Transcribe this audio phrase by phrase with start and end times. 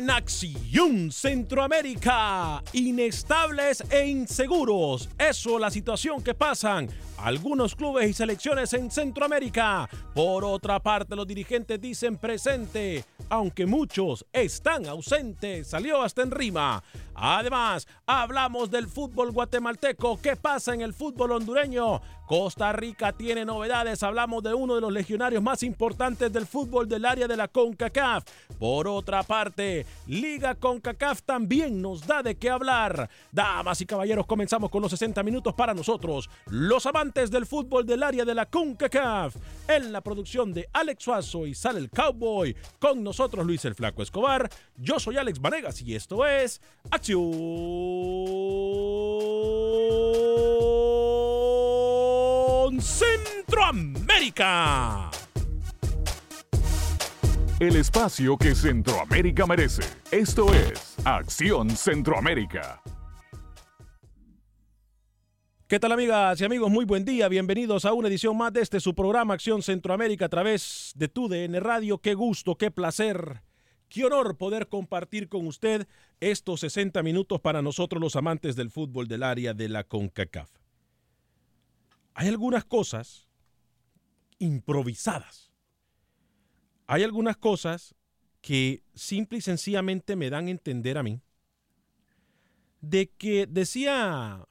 [0.00, 5.10] En Acción Centroamérica, inestables e inseguros.
[5.18, 6.88] Eso la situación que pasan
[7.18, 9.86] algunos clubes y selecciones en Centroamérica.
[10.14, 15.68] Por otra parte, los dirigentes dicen presente, aunque muchos están ausentes.
[15.68, 16.82] Salió hasta en rima.
[17.14, 20.18] Además, hablamos del fútbol guatemalteco.
[20.22, 22.00] ¿Qué pasa en el fútbol hondureño?
[22.30, 24.04] Costa Rica tiene novedades.
[24.04, 28.22] Hablamos de uno de los legionarios más importantes del fútbol del área de la CONCACAF.
[28.56, 33.10] Por otra parte, Liga CONCACAF también nos da de qué hablar.
[33.32, 38.04] Damas y caballeros, comenzamos con los 60 minutos para nosotros, los amantes del fútbol del
[38.04, 39.34] área de la CONCACAF.
[39.66, 42.54] En la producción de Alex Suazo y sale el Cowboy.
[42.78, 44.48] Con nosotros Luis el Flaco Escobar.
[44.76, 46.60] Yo soy Alex Vanegas y esto es
[46.92, 47.28] Acción
[52.78, 55.10] Centroamérica.
[57.58, 59.82] El espacio que Centroamérica merece.
[60.10, 62.82] Esto es Acción Centroamérica.
[65.66, 66.70] ¿Qué tal amigas y amigos?
[66.70, 67.28] Muy buen día.
[67.28, 71.60] Bienvenidos a una edición más de este su programa Acción Centroamérica a través de TUDN
[71.60, 71.98] Radio.
[71.98, 73.42] Qué gusto, qué placer,
[73.88, 75.86] qué honor poder compartir con usted
[76.18, 80.59] estos 60 minutos para nosotros los amantes del fútbol del área de la CONCACAF.
[82.14, 83.28] Hay algunas cosas
[84.38, 85.50] improvisadas.
[86.86, 87.94] Hay algunas cosas
[88.40, 91.20] que simple y sencillamente me dan a entender a mí
[92.80, 94.46] de que decía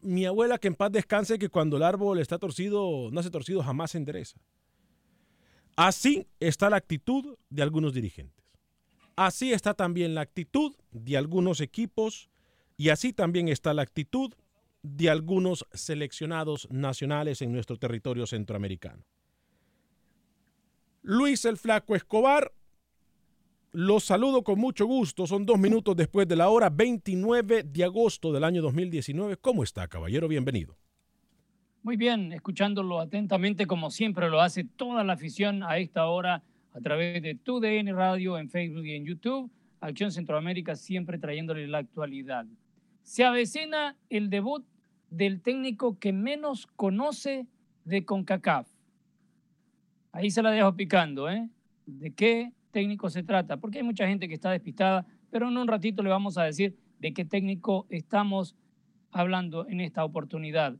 [0.00, 3.62] mi abuela que en paz descanse que cuando el árbol está torcido, no hace torcido,
[3.62, 4.40] jamás se endereza.
[5.76, 8.44] Así está la actitud de algunos dirigentes.
[9.14, 12.30] Así está también la actitud de algunos equipos
[12.76, 14.32] y así también está la actitud
[14.82, 19.04] de algunos seleccionados nacionales en nuestro territorio centroamericano.
[21.02, 22.52] Luis el Flaco Escobar,
[23.72, 25.26] los saludo con mucho gusto.
[25.26, 29.36] Son dos minutos después de la hora 29 de agosto del año 2019.
[29.38, 30.28] ¿Cómo está, caballero?
[30.28, 30.76] Bienvenido.
[31.82, 36.42] Muy bien, escuchándolo atentamente como siempre lo hace toda la afición a esta hora
[36.72, 39.50] a través de TUDN Radio en Facebook y en YouTube.
[39.80, 42.46] Acción Centroamérica siempre trayéndole la actualidad.
[43.02, 44.64] Se avecina el debut
[45.12, 47.46] del técnico que menos conoce
[47.84, 48.66] de CONCACAF.
[50.10, 51.50] Ahí se la dejo picando, ¿eh?
[51.84, 53.58] ¿De qué técnico se trata?
[53.58, 56.78] Porque hay mucha gente que está despistada, pero en un ratito le vamos a decir
[56.98, 58.56] de qué técnico estamos
[59.10, 60.76] hablando en esta oportunidad.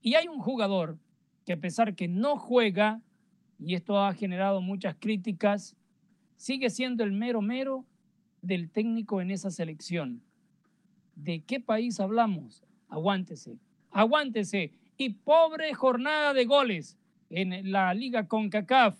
[0.00, 0.96] Y hay un jugador
[1.44, 3.02] que a pesar que no juega,
[3.58, 5.74] y esto ha generado muchas críticas,
[6.36, 7.84] sigue siendo el mero mero
[8.42, 10.22] del técnico en esa selección.
[11.16, 12.62] ¿De qué país hablamos?
[12.88, 13.58] Aguántese,
[13.92, 14.72] aguántese.
[14.96, 16.98] Y pobre jornada de goles
[17.30, 18.98] en la liga CONCACAF.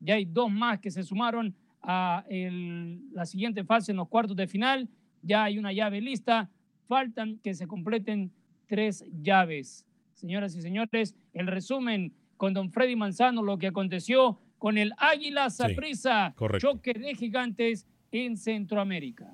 [0.00, 4.46] Ya hay dos más que se sumaron a la siguiente fase en los cuartos de
[4.46, 4.88] final.
[5.22, 6.50] Ya hay una llave lista.
[6.88, 8.32] Faltan que se completen
[8.66, 9.84] tres llaves.
[10.14, 15.50] Señoras y señores, el resumen con don Freddy Manzano, lo que aconteció con el Águila
[15.50, 19.32] Saprissa, choque de gigantes en Centroamérica.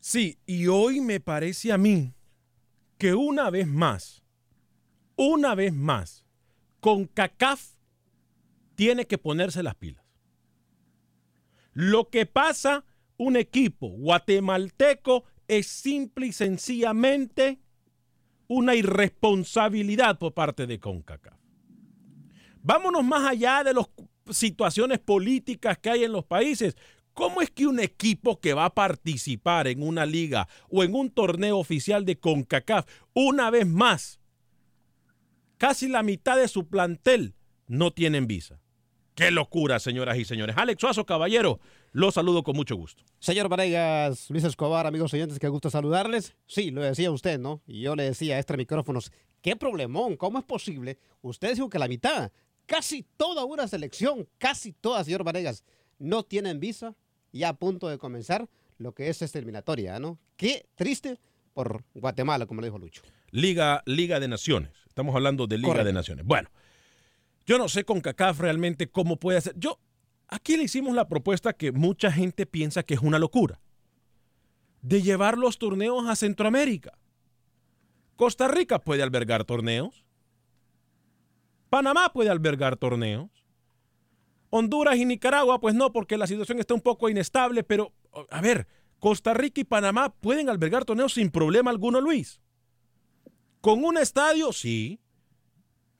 [0.00, 2.12] Sí, y hoy me parece a mí
[2.98, 4.23] que una vez más,
[5.16, 6.24] una vez más,
[6.80, 7.74] con CACAF
[8.74, 10.04] tiene que ponerse las pilas.
[11.72, 12.84] Lo que pasa,
[13.16, 17.60] un equipo guatemalteco es simple y sencillamente
[18.46, 21.38] una irresponsabilidad por parte de CONCACAF.
[22.62, 23.86] Vámonos más allá de las
[24.30, 26.76] situaciones políticas que hay en los países.
[27.12, 31.10] ¿Cómo es que un equipo que va a participar en una liga o en un
[31.10, 34.20] torneo oficial de CONCACAF, una vez más,
[35.58, 37.34] casi la mitad de su plantel
[37.66, 38.60] no tienen visa?
[39.14, 40.56] Qué locura, señoras y señores.
[40.58, 41.60] Alex Suazo, caballero,
[41.92, 43.04] lo saludo con mucho gusto.
[43.20, 46.34] Señor Varegas, Luis Escobar, amigos oyentes, qué gusto saludarles.
[46.46, 47.62] Sí, lo decía usted, ¿no?
[47.66, 50.98] Y yo le decía a este micrófonos, qué problemón, ¿cómo es posible?
[51.22, 52.32] Usted dijo que la mitad,
[52.66, 55.62] casi toda una selección, casi toda, señor Varegas,
[56.00, 56.96] no tienen visa
[57.32, 58.48] ya a punto de comenzar
[58.78, 60.18] lo que es esta eliminatoria, ¿no?
[60.36, 61.20] Qué triste
[61.52, 63.02] por Guatemala, como le dijo Lucho.
[63.30, 64.72] Liga, Liga de Naciones.
[64.94, 66.24] Estamos hablando de Liga de Naciones.
[66.24, 66.48] Bueno,
[67.46, 69.52] yo no sé con CACAF realmente cómo puede hacer.
[69.58, 69.80] Yo,
[70.28, 73.60] aquí le hicimos la propuesta que mucha gente piensa que es una locura.
[74.82, 76.96] De llevar los torneos a Centroamérica.
[78.14, 80.04] Costa Rica puede albergar torneos.
[81.70, 83.30] Panamá puede albergar torneos.
[84.50, 87.92] Honduras y Nicaragua, pues no, porque la situación está un poco inestable, pero
[88.30, 88.68] a ver,
[89.00, 92.43] Costa Rica y Panamá pueden albergar torneos sin problema alguno, Luis.
[93.64, 95.00] Con un estadio, sí.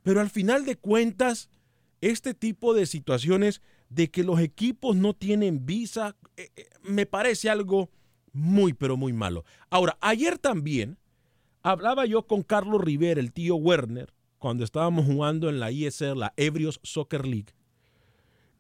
[0.03, 1.49] Pero al final de cuentas,
[2.03, 7.49] este tipo de situaciones de que los equipos no tienen visa, eh, eh, me parece
[7.49, 7.89] algo
[8.35, 9.47] muy, pero muy malo.
[9.71, 10.99] Ahora, ayer también
[11.63, 16.35] hablaba yo con Carlos Rivera, el tío Werner, cuando estábamos jugando en la ISR, la
[16.37, 17.55] Ebrios Soccer League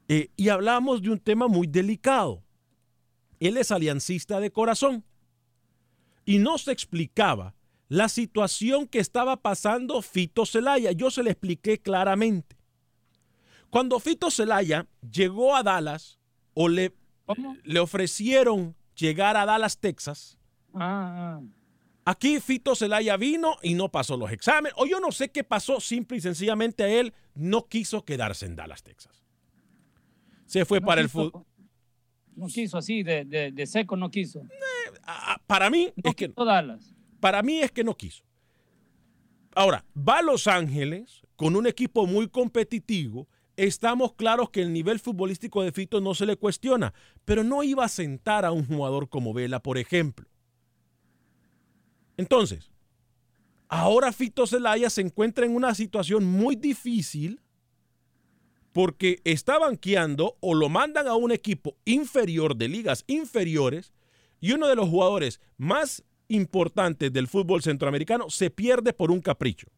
[0.08, 2.42] eh, y hablábamos de un tema muy delicado.
[3.38, 5.04] Él es aliancista de corazón
[6.24, 7.54] y nos explicaba
[7.94, 10.92] la situación que estaba pasando Fito Celaya.
[10.92, 12.56] Yo se le expliqué claramente.
[13.70, 16.18] Cuando Fito Celaya llegó a Dallas
[16.54, 16.92] o le,
[17.62, 20.38] le ofrecieron llegar a Dallas, Texas,
[20.74, 21.42] ah, ah.
[22.04, 24.74] aquí Fito Celaya vino y no pasó los exámenes.
[24.76, 28.56] O yo no sé qué pasó, simple y sencillamente a él no quiso quedarse en
[28.56, 29.24] Dallas, Texas
[30.46, 31.44] se fue para el fútbol.
[32.36, 34.40] No quiso así, de, seco no quiso.
[34.40, 36.32] Eh, para mí es que
[37.24, 38.22] Para mí es que no quiso.
[39.54, 43.26] Ahora, va a Los Ángeles con un equipo muy competitivo.
[43.56, 46.92] Estamos claros que el nivel futbolístico de Fito no se le cuestiona,
[47.24, 50.28] pero no iba a sentar a un jugador como Vela, por ejemplo.
[52.18, 52.70] Entonces,
[53.68, 57.40] ahora Fito Zelaya se encuentra en una situación muy difícil
[58.74, 63.94] porque está banqueando o lo mandan a un equipo inferior de ligas inferiores
[64.42, 66.04] y uno de los jugadores más
[66.34, 69.68] importantes del fútbol centroamericano se pierde por un capricho.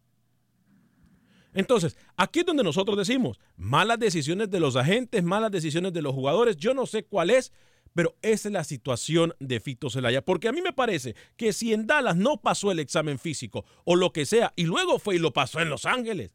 [1.55, 6.15] Entonces, aquí es donde nosotros decimos, malas decisiones de los agentes, malas decisiones de los
[6.15, 7.53] jugadores, yo no sé cuál es,
[7.95, 10.23] pero esa es la situación de Fito Zelaya.
[10.23, 13.97] Porque a mí me parece que si en Dallas no pasó el examen físico o
[13.97, 16.31] lo que sea, y luego fue y lo pasó en Los Ángeles,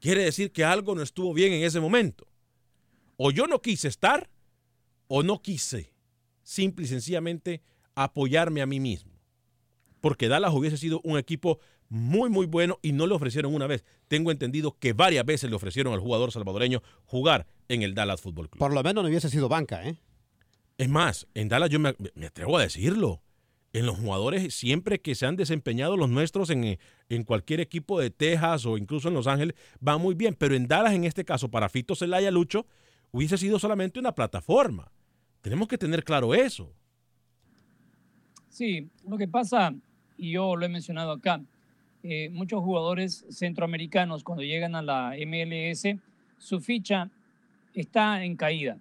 [0.00, 2.26] quiere decir que algo no estuvo bien en ese momento.
[3.18, 4.30] O yo no quise estar
[5.06, 5.92] o no quise
[6.42, 7.60] simple y sencillamente
[8.04, 9.12] apoyarme a mí mismo.
[10.00, 13.84] Porque Dallas hubiese sido un equipo muy, muy bueno y no le ofrecieron una vez.
[14.06, 18.48] Tengo entendido que varias veces le ofrecieron al jugador salvadoreño jugar en el Dallas Fútbol
[18.48, 18.58] Club.
[18.58, 19.98] Por lo menos no hubiese sido banca, ¿eh?
[20.76, 23.22] Es más, en Dallas yo me atrevo a decirlo
[23.72, 26.78] en los jugadores siempre que se han desempeñado los nuestros en,
[27.08, 29.54] en, cualquier equipo de Texas o incluso en Los Ángeles,
[29.86, 30.34] va muy bien.
[30.34, 32.66] Pero en Dallas, en este caso, para Fito Celaya Lucho,
[33.10, 34.90] hubiese sido solamente una plataforma.
[35.42, 36.72] Tenemos que tener claro eso.
[38.58, 39.72] Sí, lo que pasa,
[40.16, 41.40] y yo lo he mencionado acá,
[42.02, 45.96] eh, muchos jugadores centroamericanos cuando llegan a la MLS,
[46.38, 47.08] su ficha
[47.72, 48.76] está en caída.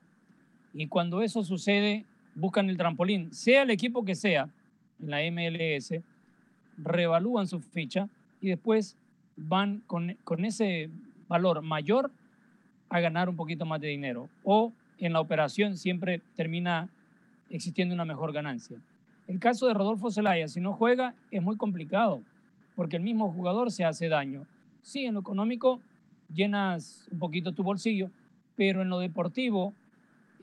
[0.73, 4.49] Y cuando eso sucede, buscan el trampolín, sea el equipo que sea,
[4.99, 5.93] en la MLS,
[6.79, 8.09] revalúan su ficha
[8.41, 8.97] y después
[9.35, 10.89] van con, con ese
[11.27, 12.09] valor mayor
[12.89, 14.27] a ganar un poquito más de dinero.
[14.43, 16.89] O en la operación siempre termina
[17.51, 18.81] existiendo una mejor ganancia.
[19.27, 22.21] El caso de Rodolfo Zelaya, si no juega, es muy complicado,
[22.75, 24.45] porque el mismo jugador se hace daño.
[24.81, 25.81] Sí, en lo económico
[26.33, 28.09] llenas un poquito tu bolsillo,
[28.55, 29.73] pero en lo deportivo,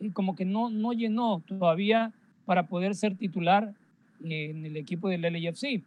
[0.01, 2.13] eh, como que no, no llenó todavía
[2.45, 3.73] para poder ser titular
[4.23, 5.83] en el equipo del LAFC.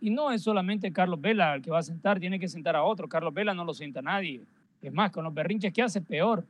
[0.00, 2.82] Y no es solamente Carlos Vela el que va a sentar, tiene que sentar a
[2.82, 3.08] otro.
[3.08, 4.40] Carlos Vela no lo sienta nadie.
[4.82, 6.44] Es más, con los berrinches que hace, peor.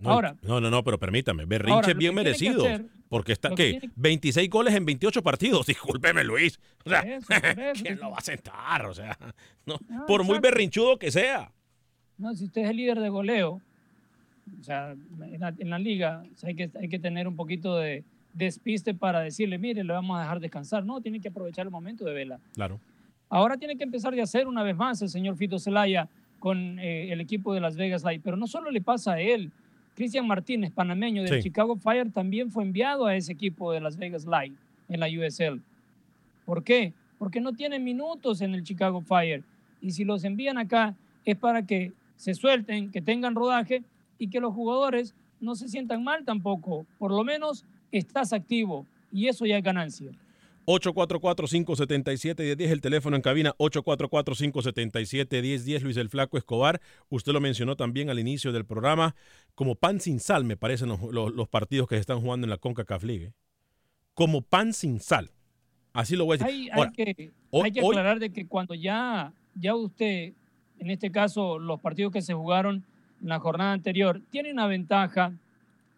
[0.00, 2.64] No, ahora, no, no, no, pero permítame, berrinches ahora, bien merecidos.
[2.66, 3.78] hacer- porque está, ¿qué?
[3.78, 5.66] tiene- 26 goles en 28 partidos.
[5.66, 6.58] Discúlpeme, Luis.
[6.84, 7.82] O sea, eso, eso.
[7.84, 8.86] ¿quién lo va a sentar?
[8.86, 9.16] O sea,
[9.66, 11.50] no, Ah, por muy berrinchudo que sea.
[12.18, 13.60] No, si usted es el líder de goleo,
[14.60, 17.36] o sea, en la, en la liga, o sea, hay, que, hay que tener un
[17.36, 20.84] poquito de despiste para decirle, mire, le vamos a dejar descansar.
[20.84, 22.38] No, tiene que aprovechar el momento de vela.
[22.54, 22.80] Claro.
[23.28, 26.08] Ahora tiene que empezar de hacer una vez más el señor Fito Zelaya
[26.38, 28.20] con eh, el equipo de Las Vegas Light.
[28.22, 29.50] Pero no solo le pasa a él.
[29.96, 31.44] Cristian Martínez, panameño del Sí.
[31.44, 34.52] Chicago Fire, también fue enviado a ese equipo de Las Vegas Light
[34.88, 35.60] en la USL.
[36.44, 36.92] ¿Por qué?
[37.18, 39.42] Porque no tiene minutos en el Chicago Fire.
[39.80, 43.82] Y si los envían acá es para que se suelten, que tengan rodaje
[44.18, 46.86] y que los jugadores no se sientan mal tampoco.
[46.98, 50.10] Por lo menos estás activo y eso ya es ganancia.
[50.66, 56.80] 844-577-1010, el teléfono en cabina 844-577-1010, Luis el Flaco Escobar.
[57.08, 59.14] Usted lo mencionó también al inicio del programa,
[59.54, 62.50] como pan sin sal me parecen los, los- los partidos que se están jugando en
[62.50, 63.24] la CONCACAF League.
[63.26, 63.32] ¿eh?
[64.14, 65.30] Como pan sin sal.
[65.92, 66.70] Así lo voy a decir.
[66.72, 70.32] Hay, que, hoy- hay que aclarar de que cuando ya, ya usted,
[70.78, 72.84] en este caso, los partidos que se jugaron
[73.22, 75.32] en la jornada anterior, tiene una ventaja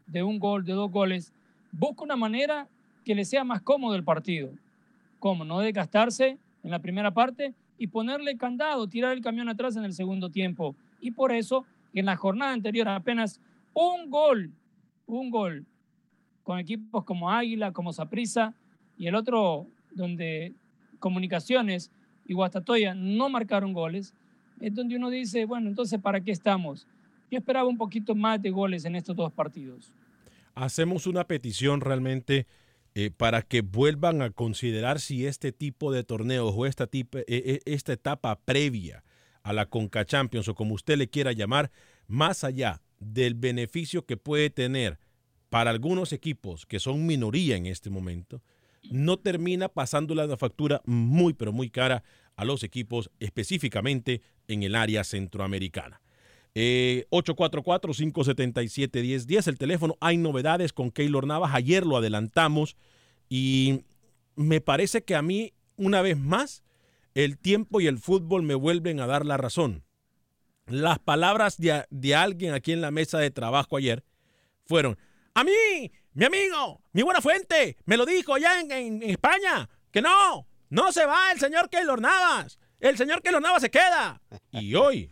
[0.07, 1.33] de un gol, de dos goles,
[1.73, 2.69] busca una manera
[3.09, 4.51] que le sea más cómodo el partido.
[5.19, 9.85] Como no desgastarse en la primera parte y ponerle candado, tirar el camión atrás en
[9.85, 10.77] el segundo tiempo.
[11.01, 13.41] Y por eso, en la jornada anterior, apenas
[13.73, 14.51] un gol,
[15.07, 15.65] un gol
[16.43, 18.53] con equipos como Águila, como Saprissa
[18.99, 20.53] y el otro donde
[20.99, 21.91] Comunicaciones
[22.27, 24.13] y Guastatoya no marcaron goles,
[24.61, 26.87] es donde uno dice, bueno, entonces, ¿para qué estamos?
[27.31, 29.95] Yo esperaba un poquito más de goles en estos dos partidos.
[30.55, 32.47] hacemos una petición realmente
[33.01, 37.25] eh, para que vuelvan a considerar si este tipo de torneos o esta, tipo, eh,
[37.29, 39.05] eh, esta etapa previa
[39.45, 41.71] a la Conca Champions o como usted le quiera llamar,
[42.09, 44.99] más allá del beneficio que puede tener
[45.49, 48.43] para algunos equipos que son minoría en este momento,
[48.91, 52.03] no termina pasándola la factura muy, pero muy cara
[52.35, 56.01] a los equipos específicamente en el área centroamericana.
[56.55, 59.97] Eh, 844-577-1010, el teléfono.
[60.01, 61.53] Hay novedades con Keylor Navas.
[61.55, 62.77] Ayer lo adelantamos
[63.29, 63.85] y
[64.37, 66.63] me parece que a mí, una vez más,
[67.15, 69.85] el tiempo y el fútbol me vuelven a dar la razón.
[70.67, 74.05] Las palabras de, de alguien aquí en la mesa de trabajo ayer
[74.67, 74.99] fueron,
[75.35, 75.53] a mí,
[76.13, 80.47] mi amigo, mi buena fuente, me lo dijo allá en, en- en España, que no,
[80.69, 84.21] no se va el señor Keylor Navas, el señor Keylor Navas se queda.
[84.53, 85.11] Y hoy,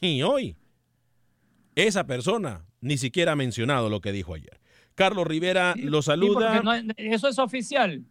[0.00, 0.56] y hoy,
[1.76, 4.58] esa persona ni siquiera ha mencionado lo que dijo ayer.
[4.96, 6.62] Carlos Rivera lo saluda.
[6.62, 8.02] no- eso es oficial.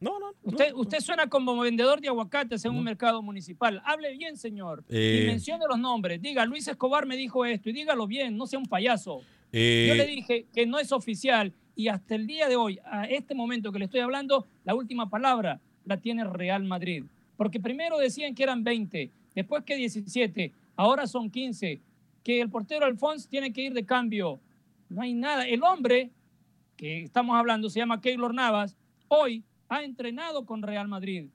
[0.00, 0.30] No, no.
[0.42, 3.82] Usted, usted suena como vendedor de aguacates en un mercado municipal.
[3.84, 4.82] Hable bien, señor.
[4.88, 5.22] Eh.
[5.22, 6.22] Y mencione los nombres.
[6.22, 9.20] Diga, Luis Escobar me dijo esto y dígalo bien, no sea un payaso.
[9.52, 13.04] Eh, Yo le dije que no es oficial y hasta el día de hoy, a
[13.04, 17.04] este momento que le estoy hablando, la última palabra la tiene Real Madrid.
[17.36, 21.80] Porque primero decían que eran 20, después que 17, ahora son 15,
[22.22, 24.40] que el portero Alfonso tiene que ir de cambio.
[24.88, 25.46] No hay nada.
[25.46, 26.10] El hombre
[26.76, 28.76] que estamos hablando se llama Keylor Navas,
[29.08, 31.26] hoy ha entrenado con Real Madrid.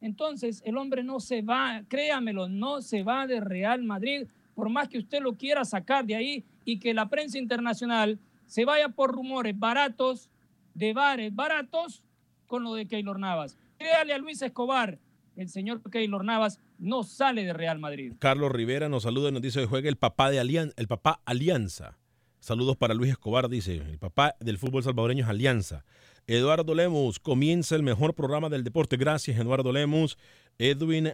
[0.00, 4.88] Entonces, el hombre no se va, créamelo, no se va de Real Madrid, por más
[4.88, 9.12] que usted lo quiera sacar de ahí y que la prensa internacional se vaya por
[9.12, 10.28] rumores baratos,
[10.74, 12.02] de bares baratos,
[12.46, 13.56] con lo de Keylor Navas.
[13.78, 14.98] Créale a Luis Escobar,
[15.36, 18.14] el señor Keylor Navas no sale de Real Madrid.
[18.18, 21.20] Carlos Rivera nos saluda y nos dice que juega el papá de Alianza, el papá
[21.24, 21.98] Alianza.
[22.40, 23.76] Saludos para Luis Escobar, dice.
[23.76, 25.84] El papá del fútbol salvadoreño es Alianza.
[26.26, 28.96] Eduardo Lemus, comienza el mejor programa del deporte.
[28.96, 30.18] Gracias, Eduardo Lemus.
[30.58, 31.10] Edwin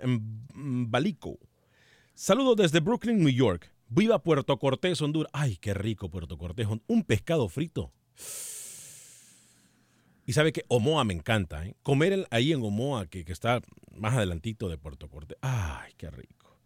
[0.91, 1.39] Balico.
[2.15, 3.73] Saludos desde Brooklyn, New York.
[3.89, 5.31] Viva Puerto Cortés, Honduras.
[5.33, 6.67] Ay, qué rico Puerto Cortés.
[6.87, 7.93] Un pescado frito.
[10.27, 11.75] Y sabe que Omoa me encanta, ¿eh?
[11.83, 13.61] Comer ahí en Omoa, que, está
[13.95, 15.39] más adelantito de Puerto Cortés.
[15.41, 16.59] Ay, qué rico.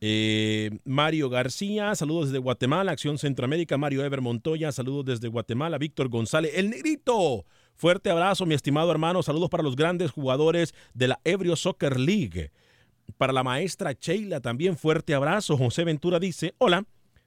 [0.00, 3.78] Eh, Mario García, saludos desde Guatemala, Acción Centroamérica.
[3.78, 5.78] Mario Ever Montoya, saludos desde Guatemala.
[5.78, 7.44] Víctor González, el negrito.
[7.74, 9.22] Fuerte abrazo, mi estimado hermano.
[9.22, 12.50] Saludos para los grandes jugadores de la Ebrio Soccer League.
[13.16, 15.56] Para la maestra Sheila también fuerte abrazo.
[15.56, 16.84] José Ventura dice, hola,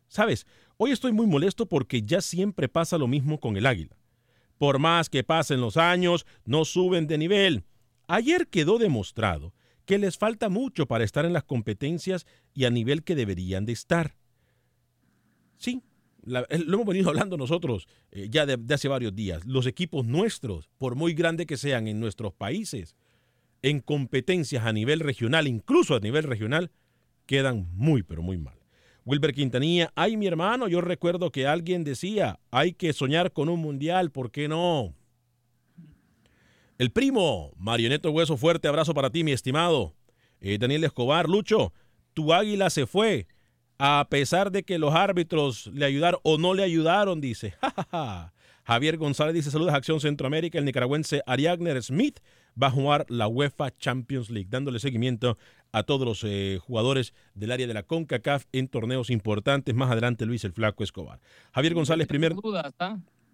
[0.08, 0.46] sabes,
[0.78, 3.96] hoy estoy muy molesto porque ya siempre pasa lo mismo con el águila.
[4.62, 7.64] Por más que pasen los años, no suben de nivel.
[8.08, 13.04] Ayer quedó demostrado que les falta mucho para estar en las competencias y a nivel
[13.04, 14.16] que deberían de estar.
[15.58, 15.82] Sí,
[16.24, 19.44] lo hemos venido hablando nosotros eh, ya de hace varios días.
[19.46, 22.96] Los equipos nuestros, por muy grandes que sean en nuestros países,
[23.64, 26.70] en competencias a nivel regional, incluso a nivel regional,
[27.26, 28.61] quedan muy, pero muy mal.
[29.06, 33.60] Wilber Quintanilla, ay mi hermano, yo recuerdo que alguien decía, hay que soñar con un
[33.60, 34.94] mundial, ¿por qué no?
[36.78, 39.94] El primo, Marioneto Hueso, fuerte abrazo para ti, mi estimado.
[40.40, 41.74] Eh, Daniel Escobar, Lucho,
[42.14, 43.28] tu águila se fue,
[43.78, 47.54] a pesar de que los árbitros le ayudaron o no le ayudaron, dice.
[48.64, 52.20] Javier González dice, saludos a Acción Centroamérica, el nicaragüense Ariagner Smith
[52.62, 55.38] va a jugar la UEFA Champions League, dándole seguimiento
[55.72, 59.74] a todos los eh, jugadores del área de la CONCACAF en torneos importantes.
[59.74, 61.20] Más adelante, Luis el Flaco Escobar.
[61.54, 62.36] Javier González, primer,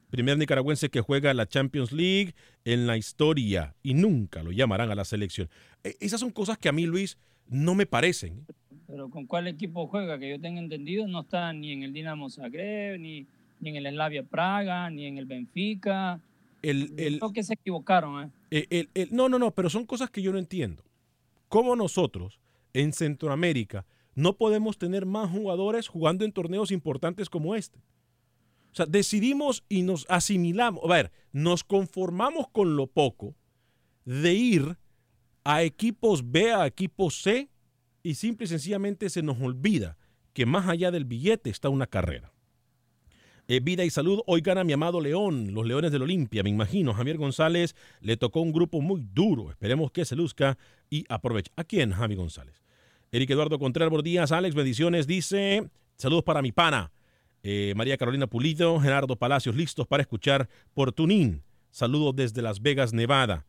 [0.09, 4.95] primer nicaragüense que juega la Champions League en la historia y nunca lo llamarán a
[4.95, 5.49] la selección.
[5.83, 7.17] E, esas son cosas que a mí, Luis,
[7.47, 8.45] no me parecen.
[8.85, 10.17] Pero ¿con cuál equipo juega?
[10.17, 13.27] Que yo tenga entendido, no está ni en el Dinamo Zagreb, ni,
[13.59, 16.21] ni en el Slavia Praga, ni en el Benfica.
[16.61, 18.25] El, el, Creo que se equivocaron.
[18.25, 18.31] ¿eh?
[18.49, 20.83] El, el, el, no, no, no, pero son cosas que yo no entiendo.
[21.49, 22.39] ¿Cómo nosotros
[22.73, 23.85] en Centroamérica
[24.15, 27.79] no podemos tener más jugadores jugando en torneos importantes como este?
[28.71, 33.35] O sea, decidimos y nos asimilamos, a ver, nos conformamos con lo poco
[34.05, 34.77] de ir
[35.43, 37.49] a equipos B, a equipos C,
[38.03, 39.97] y simple y sencillamente se nos olvida
[40.33, 42.31] que más allá del billete está una carrera.
[43.49, 46.93] Eh, vida y salud, hoy gana mi amado León, los Leones del Olimpia, me imagino.
[46.93, 50.57] Javier González le tocó un grupo muy duro, esperemos que se luzca
[50.89, 51.51] y aproveche.
[51.55, 52.61] ¿A quién, Javi González?
[53.09, 56.91] Eric Eduardo Contreras Bordías, Alex Mediciones dice, saludos para mi pana.
[57.41, 61.41] Eh, María Carolina Pulido, Gerardo Palacios, listos para escuchar por Tunín.
[61.71, 63.45] Saludos desde Las Vegas, Nevada.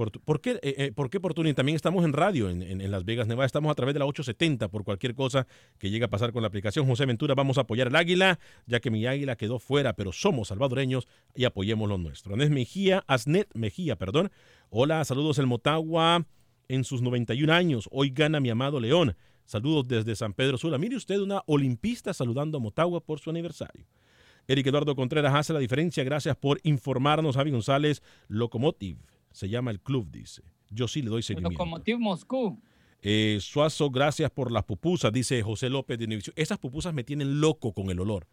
[0.00, 1.34] ¿Por, por qué, eh, eh, ¿Por qué por?
[1.34, 3.44] También estamos en radio en, en, Las Vegas, Nevada.
[3.44, 5.46] Estamos a través de la 870 por cualquier cosa
[5.76, 6.86] que llegue a pasar con la aplicación.
[6.86, 10.48] José Ventura, vamos a apoyar al águila, ya que mi águila quedó fuera, pero somos
[10.48, 12.32] salvadoreños y apoyemos lo nuestro.
[12.32, 14.30] Andrés Mejía, Asnet Mejía, perdón.
[14.70, 16.24] Hola, saludos el Motagua
[16.68, 17.86] en sus 91 años.
[17.92, 19.16] Hoy gana mi amado León.
[19.44, 20.78] Saludos desde San Pedro Sula.
[20.78, 23.84] Mire usted una olimpista saludando a Motagua por su aniversario.
[24.48, 26.02] Eric Eduardo Contreras hace la diferencia.
[26.04, 30.42] Gracias por informarnos, Javi González, Locomotive se llama el club, dice.
[30.70, 31.52] Yo sí le doy seguimiento.
[31.52, 32.60] Locomotiv Moscú.
[33.02, 36.34] Eh, Suazo, gracias por las pupusas, dice José López de Univisión.
[36.36, 38.26] Esas pupusas me tienen loco con el olor.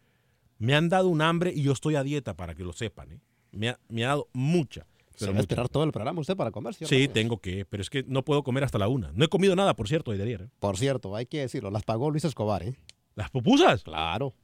[0.58, 3.12] Me han dado un hambre y yo estoy a dieta para que lo sepan.
[3.12, 3.20] ¿eh?
[3.52, 4.86] Me, ha, me, ha, dado mucha.
[5.18, 6.94] Pero va a esperar todo el programa usted para comer, ¿cierto?
[6.94, 9.10] Sí, tengo que, pero es que no puedo comer hasta la una.
[9.14, 10.42] No he comido nada, por cierto, de ayer.
[10.42, 10.48] ¿eh?
[10.60, 12.74] Por cierto, hay que decirlo, las pagó Luis Escobar, ¿eh?
[13.14, 13.82] ¿Las pupusas?
[13.82, 14.34] Claro.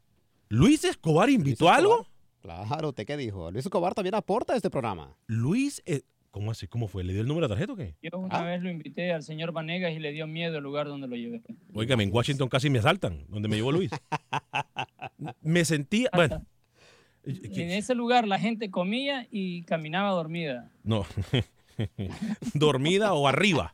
[0.48, 2.06] ¿Luis Escobar invitó Luis Escobar, algo?
[2.40, 3.50] Claro, ¿usted qué dijo?
[3.50, 5.16] Luis Escobar también aporta a este programa.
[5.26, 6.02] Luis, eh,
[6.34, 6.66] ¿Cómo así?
[6.66, 7.04] ¿Cómo fue?
[7.04, 7.94] ¿Le dio el número de tarjeta o qué?
[8.02, 8.44] Yo una ah.
[8.44, 11.42] vez lo invité al señor Vanegas y le dio miedo el lugar donde lo llevé.
[11.72, 13.92] Óigame, en Washington casi me asaltan, donde me llevó Luis.
[15.42, 16.44] me sentía, bueno.
[17.24, 20.72] En ese lugar la gente comía y caminaba dormida.
[20.82, 21.06] No,
[22.54, 23.70] dormida o arriba.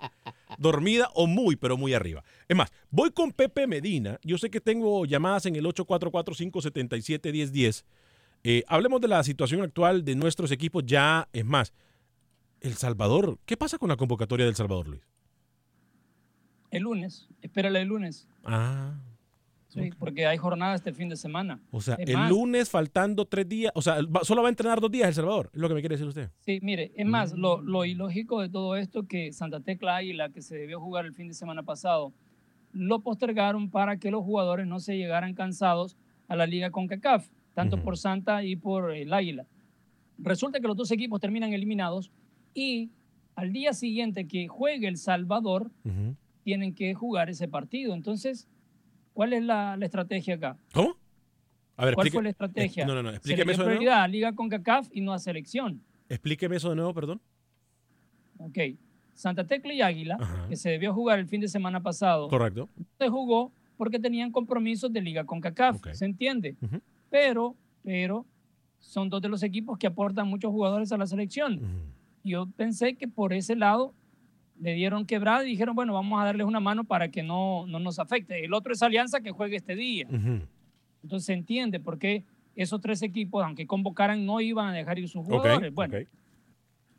[0.59, 2.23] Dormida o muy, pero muy arriba.
[2.47, 4.19] Es más, voy con Pepe Medina.
[4.23, 7.85] Yo sé que tengo llamadas en el 844-577-1010.
[8.45, 11.27] Eh, hablemos de la situación actual de nuestros equipos ya.
[11.33, 11.73] Es más,
[12.61, 15.03] el Salvador, ¿qué pasa con la convocatoria del Salvador, Luis?
[16.71, 18.29] El lunes, espérale el lunes.
[18.45, 18.95] Ah.
[19.69, 19.93] Sí, okay.
[19.93, 21.61] porque hay jornada este fin de semana.
[21.71, 24.81] O sea, es el más, lunes faltando tres días, o sea, solo va a entrenar
[24.81, 26.31] dos días El Salvador, es lo que me quiere decir usted.
[26.41, 27.37] Sí, mire, es más, mm.
[27.37, 31.15] lo, lo, ilógico de todo esto que Santa Tecla Águila, que se debió jugar el
[31.15, 32.13] fin de semana pasado,
[32.73, 35.97] lo postergaron para que los jugadores no se llegaran cansados
[36.27, 37.85] a la liga con CACAF, tanto uh -huh.
[37.85, 39.47] por Santa y por el Águila.
[40.19, 42.11] Resulta que los dos equipos terminan eliminados
[42.55, 42.91] y
[43.35, 46.17] al día siguiente que juegue El Salvador, uh -huh.
[46.45, 47.95] tienen que jugar ese partido.
[47.95, 48.49] Entonces,
[49.15, 50.59] ¿cuál es la, la estrategia acá?
[50.73, 50.97] ¿Cómo?
[51.77, 52.85] A ver, ¿Cuál explique, fue la estrategia?
[52.85, 53.91] Eh, no, no, no, explíqueme eso de nuevo.
[53.93, 55.81] a Liga con CACAF y no a selección.
[56.09, 57.21] Explíqueme eso de nuevo, perdón.
[58.39, 58.59] Ok.
[59.15, 60.47] Santa Tecla y Águila, Ajá.
[60.49, 62.29] que se debió jugar el fin de semana pasado.
[62.29, 62.69] Correcto.
[62.99, 65.95] Se jugó porque tenían compromisos de Liga con CACAF, okay.
[65.95, 66.57] ¿se entiende?
[66.61, 66.81] Uh -huh.
[67.09, 68.27] Pero, pero,
[68.79, 71.55] son dos de los equipos que aportan muchos jugadores a la selección.
[71.55, 73.95] Uh -huh yo pensé que por ese lado
[74.61, 77.79] le dieron quebrada y dijeron, bueno, vamos a darles una mano para que no, no
[77.79, 78.45] nos afecte.
[78.45, 80.07] El otro es Alianza que juegue este día.
[80.11, 80.47] Uh -huh.
[81.03, 85.09] Entonces se entiende por qué esos tres equipos, aunque convocaran, no iban a dejar ir
[85.09, 85.59] sus jugadores.
[85.59, 86.07] Okay, bueno, okay.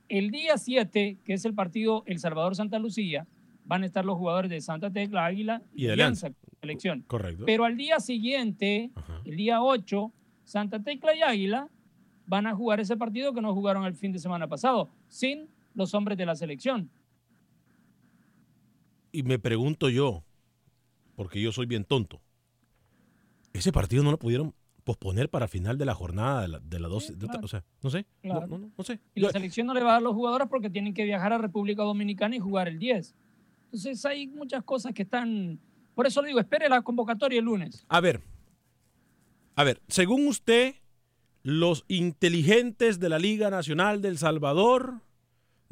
[0.09, 3.27] el día 7, que es el partido El Salvador-Santa Lucía,
[3.65, 6.31] van a estar los jugadores de Santa Tecla, Águila y, Alianza.
[6.61, 7.03] Selección.
[7.07, 7.43] Correcto.
[7.45, 8.91] Pero al día siguiente,
[9.23, 10.11] el día 8,
[10.45, 11.67] Santa Tecla y Águila
[12.25, 15.93] van a jugar ese partido que no jugaron el fin de semana pasado, sin los
[15.93, 16.89] hombres de la selección.
[19.11, 20.23] Y me pregunto yo,
[21.15, 22.21] porque yo soy bien tonto,
[23.53, 24.53] ese partido no lo pudieron
[24.83, 27.41] posponer para final de la jornada de la, de la dos, Sí, de- claro.
[27.43, 28.47] o sea, no sé, no- Claro.
[28.47, 28.99] no, no, no sé.
[29.13, 31.33] Y la selección no le va a dar a los jugadores porque tienen que viajar
[31.33, 33.13] a República Dominicana y jugar el 10.
[33.65, 35.59] Entonces hay muchas cosas que están...
[35.93, 37.85] Por eso le digo, espere la convocatoria el lunes.
[37.89, 38.21] A ver,
[39.55, 40.75] a ver, según usted,
[41.43, 45.01] los inteligentes de la Liga Nacional del Salvador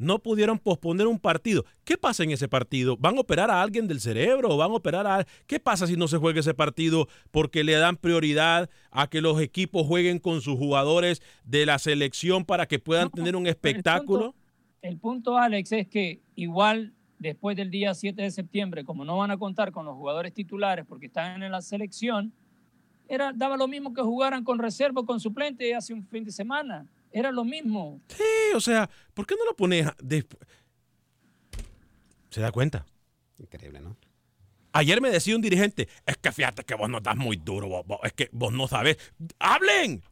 [0.00, 1.64] no pudieron posponer un partido.
[1.84, 2.96] ¿Qué pasa en ese partido?
[2.96, 5.26] ¿Van a operar a alguien del cerebro o van a operar a...
[5.46, 9.40] ¿Qué pasa si no se juega ese partido porque le dan prioridad a que los
[9.40, 14.34] equipos jueguen con sus jugadores de la selección para que puedan tener un espectáculo?
[14.80, 19.30] El punto, Alex, es que igual después del día 7 de septiembre, como no van
[19.30, 22.32] a contar con los jugadores titulares porque están en la selección,
[23.10, 26.30] era, daba lo mismo que jugaran con reserva o con suplente hace un fin de
[26.32, 26.86] semana.
[27.12, 28.00] Era lo mismo.
[28.08, 30.40] Sí, o sea, ¿por qué no lo pones después?
[32.30, 32.86] ¿Se da cuenta?
[33.38, 33.96] Increíble, ¿no?
[34.72, 37.84] Ayer me decía un dirigente, es que fíjate que vos no das muy duro, vos-
[37.86, 38.96] vos- es que vos no sabes.
[39.40, 40.02] ¡Hablen!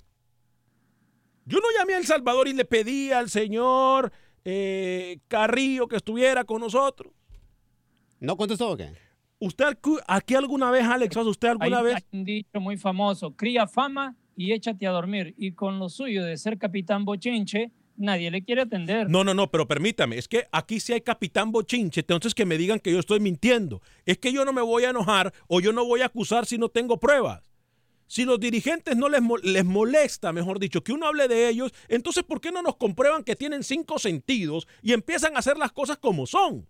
[1.45, 4.13] Yo no llamé a El Salvador y le pedí al señor
[4.45, 7.13] eh, Carrillo que estuviera con nosotros.
[8.19, 8.93] ¿No contestó o qué?
[9.40, 11.94] ¿Usted aquí alguna vez, Alex, usted alguna Hay, vez?
[11.94, 15.35] hay un dicho muy famoso, cría fama y échate a dormir.
[15.38, 19.09] Y con lo suyo de ser capitán bochinche, nadie le quiere atender.
[19.09, 22.59] No, no, no, pero permítame, es que aquí sí hay capitán bochinche, entonces que me
[22.59, 23.81] digan que yo estoy mintiendo.
[24.07, 26.59] Es que yo no me voy a enojar o yo no voy a acusar si
[26.59, 27.48] no tengo pruebas.
[28.09, 32.24] Si los dirigentes no les, les molesta, mejor dicho, que uno hable de ellos, entonces
[32.24, 35.98] ¿por qué no nos comprueban que tienen cinco sentidos y empiezan a hacer las cosas
[35.98, 36.66] como son?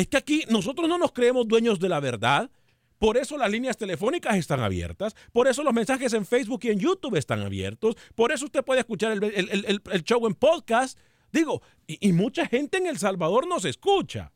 [0.00, 2.50] Es que aquí nosotros no nos creemos dueños de la verdad.
[2.98, 6.78] Por eso las líneas telefónicas están abiertas, por eso los mensajes en Facebook y en
[6.78, 10.34] YouTube están abiertos, por eso usted puede escuchar el, el- el- el- el show en
[10.34, 10.98] podcast.
[11.32, 14.32] Digo, y, y mucha gente en El Salvador nos escucha.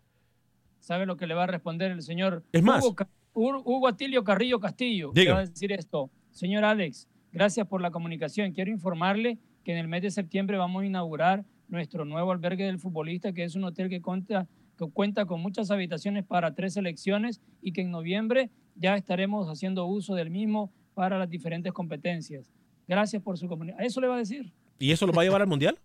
[0.81, 2.83] ¿Sabe lo que le va a responder el señor Es más.
[2.85, 5.12] Hugo, Hugo Atilio Carrillo Castillo?
[5.14, 6.11] Le va a decir esto.
[6.31, 8.53] Señor Alex, gracias por la comunicación.
[8.53, 12.79] Quiero informarle que en el mes de septiembre vamos a inaugurar nuestro nuevo albergue del
[12.79, 17.40] futbolista, que es un hotel que cuenta, que cuenta con muchas habitaciones para tres selecciones
[17.62, 22.50] y que en noviembre ya estaremos haciendo uso del mismo para las diferentes competencias.
[22.87, 23.87] Gracias por su comunicación.
[23.87, 24.52] ¿Eso le va a decir?
[24.78, 25.78] ¿Y eso lo va a llevar al Mundial?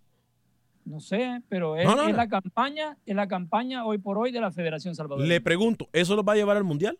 [0.86, 2.18] No sé, pero es, No, no, es no.
[2.18, 5.30] la campaña, es la campaña hoy por hoy de la Federación Salvadoreña.
[5.30, 6.98] Le pregunto, ¿eso lo va a llevar al Mundial?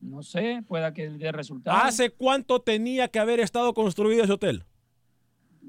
[0.00, 1.80] No sé, pueda que dé resultados.
[1.82, 4.64] ¿Hace cuánto tenía que haber estado construido ese hotel?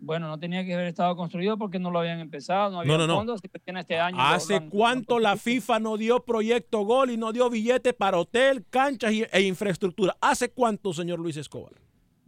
[0.02, 3.08] Bueno, no tenía que haber estado construido porque no lo habían empezado, no había no,
[3.08, 3.16] no.
[3.16, 4.18] fondos, así que tiene este año.
[4.20, 8.66] ¿Hace han- cuánto la FIFA no dio proyecto gol y no dio billete para hotel,
[8.70, 10.16] canchas y- e infraestructura?
[10.22, 11.74] ¿Hace cuánto, señor Luis Escobar?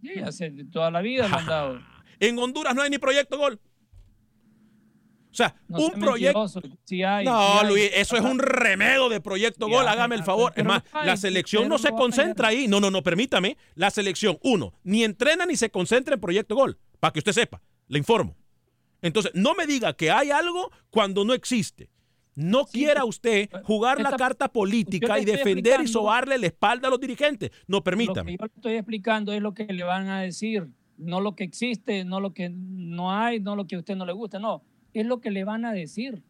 [0.01, 1.79] Sí, hace toda la vida lo han dado.
[2.19, 3.59] En Honduras no hay ni proyecto gol.
[5.37, 6.39] O sea, No un proyecto.
[6.39, 7.67] mentiroso, sí hay, no, sí hay.
[7.67, 9.87] Luis, eso es un remedo de proyecto Sí gol.
[9.87, 10.53] Hágame el pero- favor.
[10.55, 12.67] Es más, lo la selección no se lo concentra ahí.
[12.67, 13.55] No, no, no, permítame.
[13.75, 16.79] La selección, uno, ni entrena ni se concentra en proyecto gol.
[16.99, 18.35] Para que usted sepa, le informo.
[19.03, 21.91] Entonces, no me diga que hay algo cuando no existe.
[22.33, 26.99] No quiera usted jugar la carta política y defender y sobarle la espalda a los
[26.99, 27.51] dirigentes.
[27.67, 28.31] No, Lo permítame.
[28.31, 31.43] que yo le estoy explicando es lo que le van a decir, no lo que
[31.43, 34.63] existe, no lo que no hay, no lo que a usted no le gusta, no,
[35.01, 36.23] es lo que le van a decir.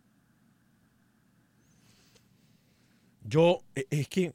[3.24, 4.34] Yo, e- es que,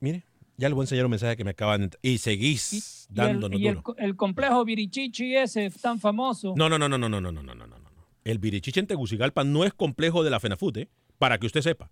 [0.00, 0.24] mire,
[0.56, 1.98] ya le voy a enseñar un mensaje que me acaban de...
[2.02, 3.82] Y seguís Y dándonos y el duro.
[3.82, 6.54] co- el complejo Virichichi ese tan famoso.
[6.56, 7.86] No, no, no, no, no, no, no, no, no, no, no.
[8.24, 10.88] El Virichiche en Tegucigalpa no es complejo de la FENAFUT, ¿eh?
[11.18, 11.90] para que usted sepa.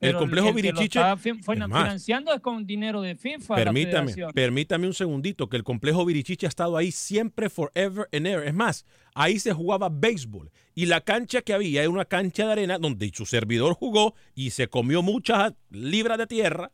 [0.00, 0.98] El complejo que lo Virichiche...
[0.98, 3.54] está fin- fue Es más, financiando es con dinero de FIFA.
[3.54, 8.46] Permítame, permítame un segundito, que el complejo Virichiche ha estado ahí siempre, forever and ever.
[8.48, 12.52] Es más, ahí se jugaba béisbol y la cancha que había era una cancha de
[12.52, 16.72] arena donde su servidor jugó y se comió muchas libras de tierra,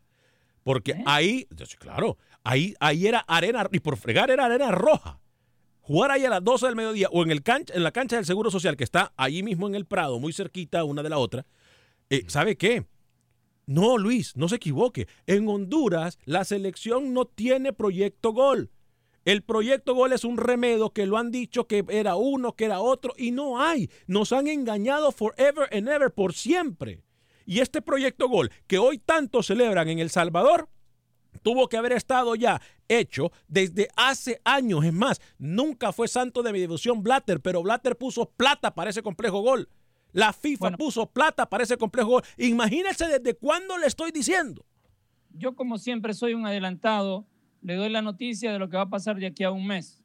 [0.63, 1.03] porque ¿Eh?
[1.05, 1.47] ahí,
[1.79, 5.19] claro, ahí, ahí era arena, y por fregar era arena roja.
[5.81, 8.25] Jugar ahí a las 12 del mediodía o en, el cancha, en la cancha del
[8.25, 11.45] Seguro Social, que está ahí mismo en el Prado, muy cerquita una de la otra,
[12.09, 12.85] eh, ¿sabe qué?
[13.67, 15.07] No, Luis, no se equivoque.
[15.27, 18.71] En Honduras, la selección no tiene proyecto gol.
[19.25, 22.79] El proyecto gol es un remedio que lo han dicho que era uno, que era
[22.79, 23.89] otro, y no hay.
[24.07, 27.01] Nos han engañado forever and ever, por siempre.
[27.45, 30.69] Y este proyecto gol que hoy tanto celebran en El Salvador,
[31.43, 34.85] tuvo que haber estado ya hecho desde hace años.
[34.85, 39.03] Es más, nunca fue santo de mi devoción Blatter, pero Blatter puso plata para ese
[39.03, 39.67] complejo gol.
[40.17, 42.21] La FIFA puso plata para ese complejo.
[42.39, 44.65] Imagínense desde cuándo le estoy diciendo.
[45.29, 47.27] Yo como siempre soy un adelantado,
[47.61, 50.03] le doy la noticia de lo que va a pasar de aquí a un mes.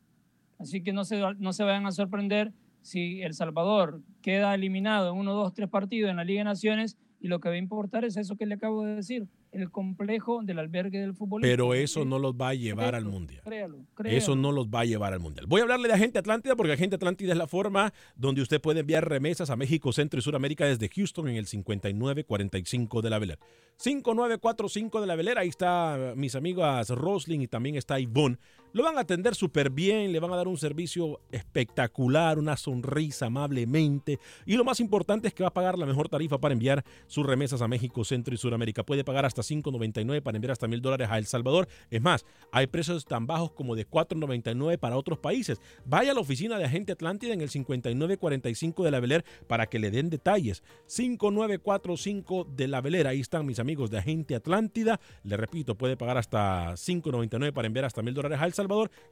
[0.58, 5.18] Así que no se, no se vayan a sorprender si El Salvador queda eliminado en
[5.18, 8.04] uno, dos, tres partidos en la Liga de Naciones y lo que va a importar
[8.04, 11.42] es eso que le acabo de decir, el complejo del albergue del fútbol.
[11.42, 13.42] Pero eso no los va a llevar al Mundial.
[13.44, 15.46] Créalo, Eso no los va a llevar al Mundial.
[15.46, 18.80] Voy a hablarle de Agente Atlántida porque Agente Atlántida es la forma donde usted puede
[18.80, 23.38] enviar remesas a México, Centro y Suramérica desde Houston en el 5945 de la Velera.
[23.76, 28.38] 5945 de la Velera, ahí está mis amigas Roslin y también está Ivonne.
[28.74, 33.26] Lo van a atender súper bien, le van a dar un servicio espectacular, una sonrisa
[33.26, 34.18] amablemente.
[34.46, 37.26] Y lo más importante es que va a pagar la mejor tarifa para enviar sus
[37.26, 38.82] remesas a México, Centro y Suramérica.
[38.82, 41.68] Puede pagar hasta 5.99 para enviar hasta mil dólares a El Salvador.
[41.90, 45.60] Es más, hay precios tan bajos como de 4.99 para otros países.
[45.84, 49.80] Vaya a la oficina de Agente Atlántida en el 5945 de la Beler para que
[49.80, 50.62] le den detalles.
[50.86, 53.10] 5945 de la Velera.
[53.10, 54.98] Ahí están mis amigos de Agente Atlántida.
[55.24, 58.61] Le repito, puede pagar hasta 5.99 para enviar hasta mil dólares a El Salvador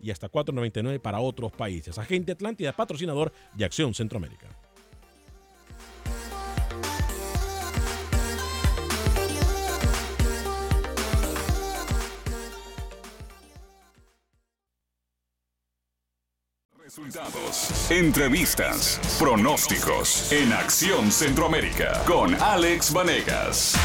[0.00, 1.98] y hasta 4.99 para otros países.
[1.98, 4.48] Agente Atlántida, patrocinador de Acción Centroamérica.
[16.90, 23.76] Resultados, entrevistas, pronósticos en Acción Centroamérica con Alex Vanegas.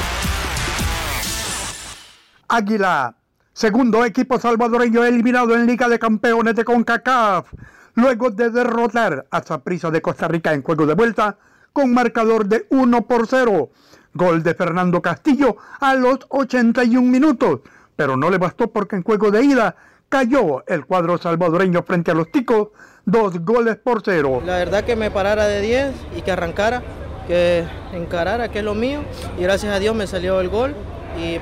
[2.48, 3.16] Águila,
[3.56, 7.54] segundo equipo salvadoreño eliminado en Liga de Campeones de CONCACAF,
[7.94, 11.38] luego de derrotar a Saprissa de Costa Rica en juego de vuelta
[11.72, 13.70] con marcador de 1 por 0.
[14.14, 17.62] Gol de Fernando Castillo a los 81 minutos,
[17.96, 19.76] pero no le bastó porque en juego de ida
[20.10, 22.70] cayó el cuadro salvadoreño frente a los ticos,
[23.06, 24.42] dos goles por cero.
[24.46, 26.84] La verdad que me parara de 10 y que arrancara,
[27.26, 29.00] que encarara, que es lo mío,
[29.40, 30.76] y gracias a Dios me salió el gol,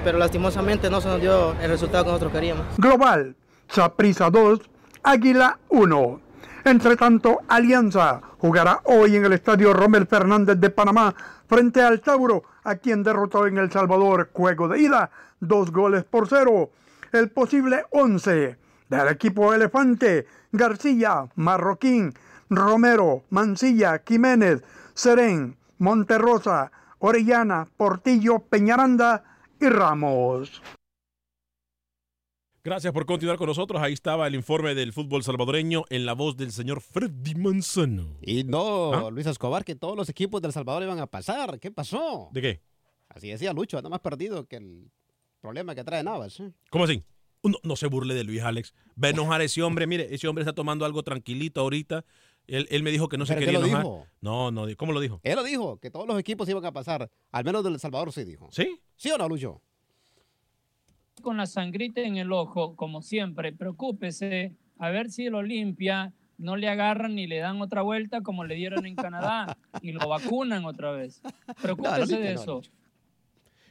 [0.03, 2.65] pero lastimosamente no se nos dio el resultado que nosotros queríamos.
[2.77, 3.35] Global,
[3.67, 4.59] Saprisa 2,
[5.03, 6.19] Águila 1.
[6.65, 11.13] Entre tanto, Alianza jugará hoy en el estadio Romel Fernández de Panamá
[11.47, 16.27] frente al Tauro, a quien derrotó en El Salvador juego de ida, dos goles por
[16.27, 16.69] cero.
[17.11, 18.57] El posible 11
[18.89, 22.13] del equipo Elefante, García, Marroquín,
[22.49, 29.32] Romero, Mancilla, Jiménez, Serén, Monterrosa, Orellana, Portillo, Peñaranda
[29.63, 30.61] y Ramos.
[32.63, 33.81] Gracias por continuar con nosotros.
[33.81, 38.17] Ahí estaba el informe del fútbol salvadoreño en la voz del señor Freddy Manzano.
[38.21, 39.11] Y no, ¿Ah?
[39.11, 41.59] Luis Escobar, que todos los equipos del Salvador iban a pasar.
[41.59, 42.29] ¿Qué pasó?
[42.31, 42.61] ¿De qué?
[43.09, 44.91] Así decía Lucho, nada más perdido que el
[45.41, 46.39] problema que trae Navas.
[46.39, 46.51] ¿eh?
[46.69, 47.03] ¿Cómo así?
[47.43, 48.73] No, no se burle de Luis Alex.
[49.01, 49.85] Va a enojar a ese hombre.
[49.87, 52.05] Mire, ese hombre está tomando algo tranquilito ahorita.
[52.47, 53.83] Él, él me dijo que no se ¿Pero quería lo enojar.
[53.83, 54.07] dijo?
[54.21, 55.19] No, no, ¿cómo lo dijo?
[55.23, 57.09] Él lo dijo, que todos los equipos iban a pasar.
[57.31, 58.49] Al menos del Salvador sí dijo.
[58.51, 58.79] ¿Sí?
[58.95, 59.61] ¿Sí o no, Lucho?
[61.21, 66.57] con la sangrita en el ojo, como siempre, preocúpese a ver si el Olimpia no
[66.57, 70.65] le agarran ni le dan otra vuelta como le dieron en Canadá y lo vacunan
[70.65, 71.21] otra vez.
[71.61, 72.61] Preocúpese de eso.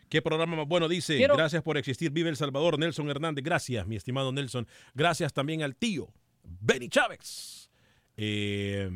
[0.08, 0.88] ¿Qué programa más bueno?
[0.88, 2.10] Dice, Quiero- gracias por existir.
[2.10, 3.44] Vive El Salvador, Nelson Hernández.
[3.44, 4.66] Gracias, mi estimado Nelson.
[4.94, 6.08] Gracias también al tío,
[6.44, 7.70] Benny Chávez.
[8.16, 8.90] Eh,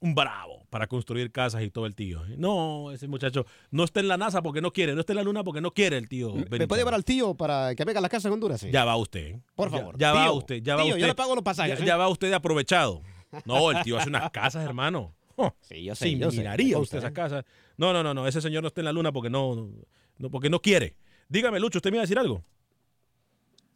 [0.00, 2.22] un bravo para construir casas y todo el tío.
[2.36, 5.22] No, ese muchacho no está en la NASA porque no quiere, no está en la
[5.22, 6.34] luna porque no quiere el tío.
[6.34, 8.60] ¿Me puede llevar al tío para que venga a la casa en Honduras?
[8.60, 8.70] sí?
[8.72, 9.36] Ya va usted.
[9.54, 9.96] Por favor.
[9.98, 11.00] Ya, va Tío, usted, ya va tío, usted.
[11.02, 11.86] yo le pago los pasajes, Ya, ¿eh?
[11.86, 13.02] ya va usted aprovechado.
[13.44, 15.14] No, el tío hace unas casas, hermano.
[15.36, 17.44] Oh, Sí, yo sé, sí, yo miraría usted esas casas.
[17.76, 19.68] No, no, no, no, ese señor no está en la luna porque no,
[20.18, 20.96] no, porque no quiere.
[21.28, 22.42] Dígame, Lucho, ¿usted me iba a decir algo?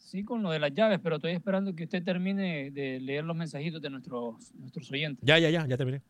[0.07, 3.37] Sí, con lo de las llaves, pero estoy esperando que usted termine de leer los
[3.37, 5.25] mensajitos de nuestros, nuestros oyentes.
[5.27, 6.01] Ya, ya, ya, ya terminé.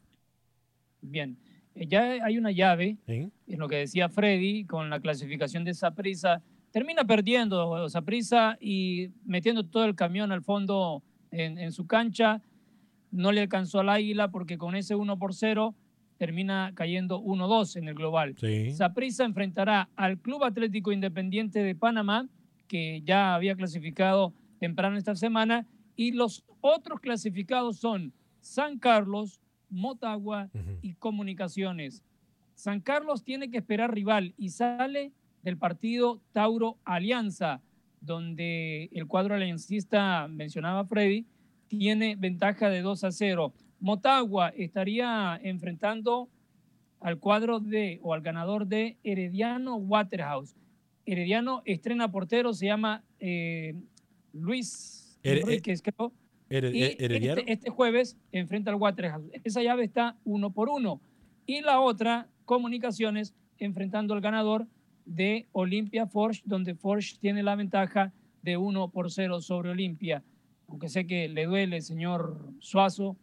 [1.01, 1.39] Bien,
[1.75, 3.31] Eh, ya hay una llave, ¿Sí?
[3.47, 6.43] en lo que decía Freddy, con la clasificación de Saprisa.
[6.73, 12.43] Termina perdiendo Saprisa y metiendo todo el camión al fondo en, en su cancha.
[13.11, 15.75] No le alcanzó al Águila porque con ese 1 por 0
[16.19, 18.35] termina cayendo 1-2 en el global.
[18.39, 18.73] Sí.
[18.73, 22.27] Saprissa enfrentará al Club Atlético Independiente de Panamá,
[22.67, 30.51] que ya había clasificado temprano esta semana, y los otros clasificados son San Carlos, Motagua
[30.83, 32.03] y Comunicaciones.
[32.55, 37.61] San Carlos tiene que esperar rival y sale del partido Tauro Alianza,
[38.01, 41.27] donde el cuadro aliancista, mencionaba Freddy,
[41.69, 43.53] tiene ventaja de 2 a 0.
[43.81, 46.29] Motagua estaría enfrentando
[47.01, 50.57] al cuadro de o al ganador de Herediano Waterhouse.
[51.07, 53.75] Herediano estrena portero, se llama eh,
[54.33, 56.13] Luis Enríquez, creo.
[56.49, 57.41] Y Herediano.
[57.41, 59.31] este, este jueves enfrenta al Waterhouse.
[59.45, 61.01] Esa llave está uno por uno.
[61.47, 64.69] Y la otra, Comunicaciones, enfrentando al ganador
[65.05, 70.23] de Olimpia Forge, donde Forge tiene la ventaja de 1 por 0 sobre Olimpia.
[70.69, 73.17] aunque sé que le duele, señor Suazo,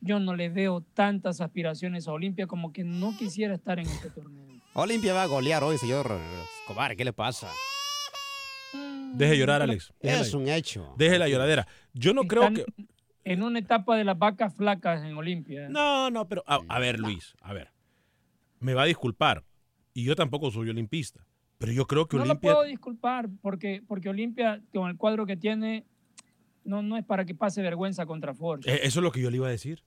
[0.00, 4.10] yo no le veo tantas aspiraciones a Olimpia como que no quisiera estar en este
[4.10, 4.51] torneo.
[4.74, 6.10] Olimpia va a golear hoy, señor
[6.60, 6.96] Escobar.
[6.96, 7.48] ¿Qué le pasa?
[9.14, 9.92] Deje llorar, Alex.
[10.00, 10.94] Déjela Es un hecho.
[10.96, 11.66] Deje la lloradera.
[11.92, 12.64] Yo no creo que...
[13.24, 15.68] En una etapa de las vacas flacas en Olimpia.
[15.68, 17.70] No, no, pero a, a ver, Luis, a ver.
[18.58, 19.44] Me va a disculpar.
[19.94, 21.24] Y yo tampoco soy olimpista.
[21.58, 22.50] Pero yo creo que no Olimpia...
[22.50, 25.84] lo puedo disculpar porque, porque Olimpia, con el cuadro que tiene,
[26.64, 28.68] no, no es para que pase vergüenza contra Forge.
[28.68, 29.84] Eh, Eso es lo que yo le iba a decir.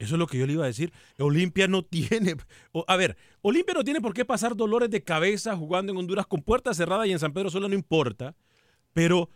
[0.00, 0.92] Eso es lo que yo le iba a decir.
[1.18, 2.34] Olimpia no tiene.
[2.72, 6.26] o- a ver, Olimpia no tiene por qué pasar dolores de cabeza jugando en Honduras
[6.26, 8.34] con puertas cerradas y en San Pedro Sula no importa.
[8.92, 9.30] Pero.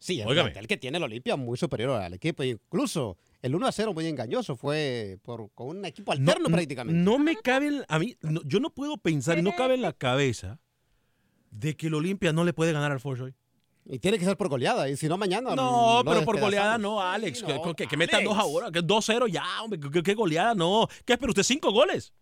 [0.00, 0.50] Sí, el Óigame.
[0.52, 2.44] plantel que tiene el Olimpia muy superior al equipo.
[2.44, 7.00] Incluso el 1 a 0 muy engañoso fue por, con un equipo alterno no, prácticamente.
[7.02, 7.66] No me cabe.
[7.66, 10.60] en- A mí, no- yo no puedo pensar y no cabe en la cabeza
[11.50, 13.34] de que el Olimpia no le puede ganar al Forge hoy.
[13.90, 14.88] Y tiene que ser por goleada.
[14.88, 15.54] Y si no, mañana.
[15.56, 17.42] No, pero por goleada no, Alex.
[17.42, 19.80] que, no, que- que metan dos ahora, que 2-0 ya, hombre.
[19.90, 20.54] ¿Qué, qué goleada?
[20.54, 20.86] No.
[21.06, 21.42] ¿Qué espera usted?
[21.42, 22.12] ¿Cinco goles?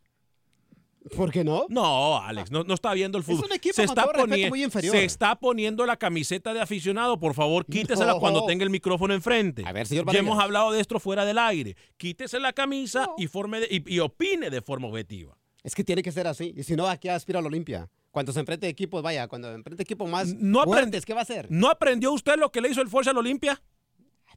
[1.16, 1.66] ¿Por qué no?
[1.68, 3.46] No, Alex, no, no está viendo el Es fútbol.
[3.46, 4.92] un equipo, se con está, poni- muy inferior.
[4.92, 7.18] se está poniendo la camiseta de aficionado.
[7.20, 8.18] Por favor, quítesela No.
[8.18, 9.62] cuando tenga el micrófono enfrente.
[9.64, 11.76] A ver, señor Ya hemos hablado de esto fuera del aire.
[11.96, 15.36] Quítese la camisa y, forme de- y, y opine de forma objetiva.
[15.62, 16.52] Es que tiene que ser así.
[16.56, 17.88] Y si no, ¿a qué aspira el Olimpia?
[18.16, 21.48] Cuando se enfrente equipos, vaya, cuando enfrente equipos más No fuertes, ¿qué va a hacer?
[21.50, 23.60] ¿No aprendió usted lo que le hizo el Forza al Olimpia?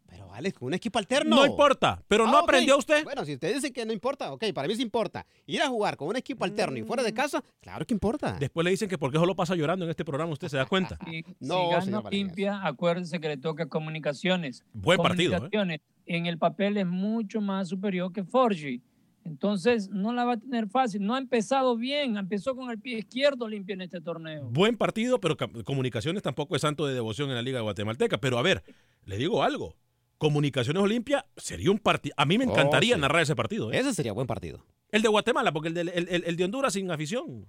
[0.05, 1.37] Pero Alex, con un equipo alterno.
[1.37, 2.43] No importa, pero no Ah, ok.
[2.43, 3.05] aprendió usted.
[3.05, 5.25] Bueno, si usted dice que no importa, ok, para mí sí importa.
[5.45, 8.35] Ir a jugar con un equipo alterno y fuera de casa, claro que importa.
[8.37, 10.65] Después le dicen que por qué solo pasa llorando en este programa, usted se da
[10.65, 10.97] cuenta.
[11.05, 11.99] Si, No, si gana.
[11.99, 14.65] Olimpia, acuérdense que le toca comunicaciones.
[14.73, 15.35] Buen partido, ¿eh?
[15.37, 18.81] Comunicaciones en el papel es mucho más superior que Forgi.
[19.25, 21.03] Entonces no la va a tener fácil.
[21.05, 22.17] No ha empezado bien.
[22.17, 24.49] Empezó con el pie izquierdo Olimpia en este torneo.
[24.49, 28.17] Buen partido, pero ca- Comunicaciones tampoco es santo de devoción en la Liga Guatemalteca.
[28.19, 28.63] Pero a ver,
[29.05, 29.75] le digo algo.
[30.17, 32.13] Comunicaciones Olimpia sería un partido.
[32.17, 33.01] A mí me Oh, encantaría sí.
[33.01, 33.71] narrar ese partido.
[33.71, 33.77] ¿eh?
[33.79, 34.65] Ese sería buen partido.
[34.91, 37.45] El de Guatemala, porque el de, el- el- el de Honduras sin afición.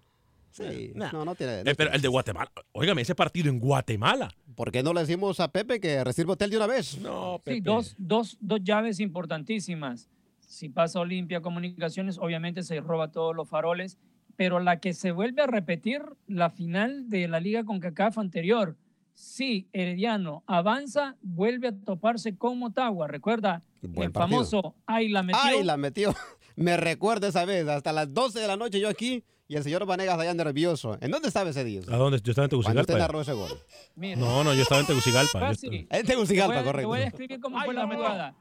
[0.53, 1.13] Sí, Nah.
[1.13, 1.63] no, no tiene.
[1.65, 2.51] no Eh, pero el de Guatemala.
[2.73, 4.31] Óigame, ese partido en Guatemala.
[4.57, 6.99] ¿Por qué no le decimos a Pepe que reciba hotel de una vez?
[6.99, 10.09] No, Sí, dos, dos, dos llaves importantísimas.
[10.51, 13.99] Si pasa Olimpia Comunicaciones, obviamente se roba todos los faroles,
[14.35, 18.77] pero la que se vuelve a repetir, la final de la Liga CONCACAF anterior.
[19.15, 23.07] Si Herediano avanza, vuelve a toparse con Motagua.
[23.07, 24.39] Recuerda, Buen el partido.
[24.39, 25.41] famoso Ay la metió.
[25.41, 26.15] Ay, la metió.
[26.57, 29.87] Me recuerda esa vez, hasta las 12 de la noche yo aquí y el señor
[29.87, 30.99] Vanegas allá nervioso.
[31.01, 31.83] ¿En dónde estaba ese día?
[31.93, 32.19] ¿A dónde?
[32.25, 32.99] Yo estaba en usted Tegucigalpa.
[32.99, 33.51] narró ese gol.
[33.95, 35.51] Mira, No, no, yo estaba en Tegucigalpa.
[35.53, 36.81] Estaba- En Tegucigalpa, Te voy a- correcto.
[36.81, 38.35] Te voy a escribir cómo fue la jugada.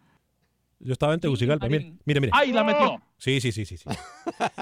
[0.80, 1.68] Yo estaba en Tegucigalpa.
[1.68, 2.32] Mire, mire, mire.
[2.34, 3.02] Ay, la metió.
[3.18, 3.78] Sí, sí, sí, sí.
[3.78, 3.90] sí.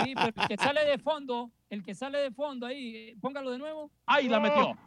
[0.04, 3.52] Sí, pero el que sale de fondo, el que sale de fondo ahí, eh, póngalo
[3.52, 3.92] de nuevo.
[4.06, 4.78] Ay, la metió.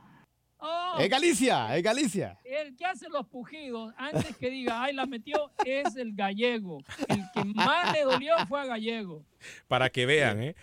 [0.62, 2.38] Oh, Es Galicia, es Galicia.
[2.44, 6.82] el que hace los pujidos, antes que diga, ay, la metió, es el gallego.
[7.08, 9.24] El que más le dolió fue a gallego.
[9.68, 10.54] Para que vean, ¿eh?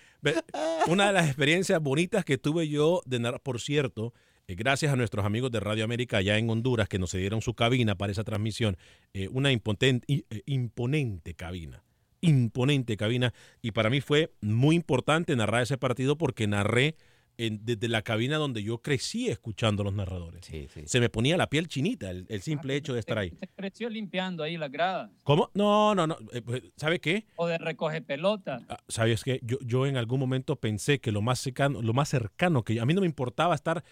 [0.88, 4.14] Una de las experiencias bonitas que tuve yo de por cierto,
[4.56, 7.96] gracias a nuestros amigos de Radio América allá en Honduras que nos cedieron su cabina
[7.96, 8.78] para esa transmisión,
[9.14, 11.84] eh, una eh, imponente cabina,
[12.22, 16.96] imponente cabina, y para mí fue muy importante narrar ese partido porque narré
[17.38, 20.46] en- desde la cabina donde yo crecí escuchando a los narradores.
[20.46, 20.82] Sí, sí.
[20.86, 23.30] Se me ponía la piel chinita el, el simple hecho de estar ahí.
[23.40, 25.12] Se creció limpiando ahí las gradas.
[25.24, 25.50] ¿Cómo?
[25.54, 26.18] No, no, no.
[26.34, 27.26] eh, pues, ¿Sabe qué?
[27.36, 28.60] O de recoge pelota.
[28.70, 29.40] Ah, ¿Sabes qué?
[29.44, 32.84] Yo, yo en algún momento pensé que lo más cercano, lo más cercano que yo-
[32.84, 33.84] a mí no me importaba estar,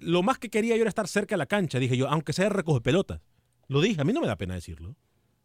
[0.00, 2.48] lo más que quería yo era estar cerca de la cancha, dije yo, aunque sea
[2.48, 3.20] recoge pelotas.
[3.68, 4.94] Lo dije, a mí no me da pena decirlo.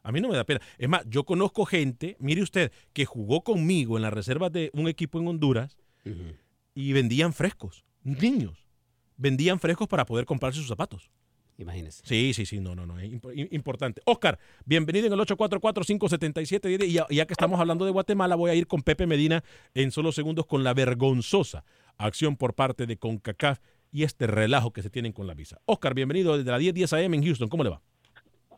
[0.04, 0.62] A mí no me da pena.
[0.78, 4.88] Es más, yo conozco gente, mire usted, que jugó conmigo en las reservas de un
[4.88, 5.78] equipo en Honduras
[6.80, 8.66] y vendían frescos, niños.
[9.18, 11.10] Vendían frescos para poder comprarse sus zapatos.
[11.58, 12.02] Imagínese.
[12.06, 14.02] Sí, sí, sí, no, no, no, es imp- im- importante.
[14.06, 16.86] Oscar, bienvenido en el 844-577.
[16.88, 19.92] Y ya, ya que estamos hablando de Guatemala, voy a ir con Pepe Medina en
[19.92, 21.66] solo segundos con la vergonzosa
[21.98, 23.60] acción por parte de CONCACAF
[23.92, 25.60] y este relajo que se tienen con la visa.
[25.66, 27.50] Oscar, bienvenido desde la 1010 AM en Houston.
[27.50, 27.82] ¿Cómo le va?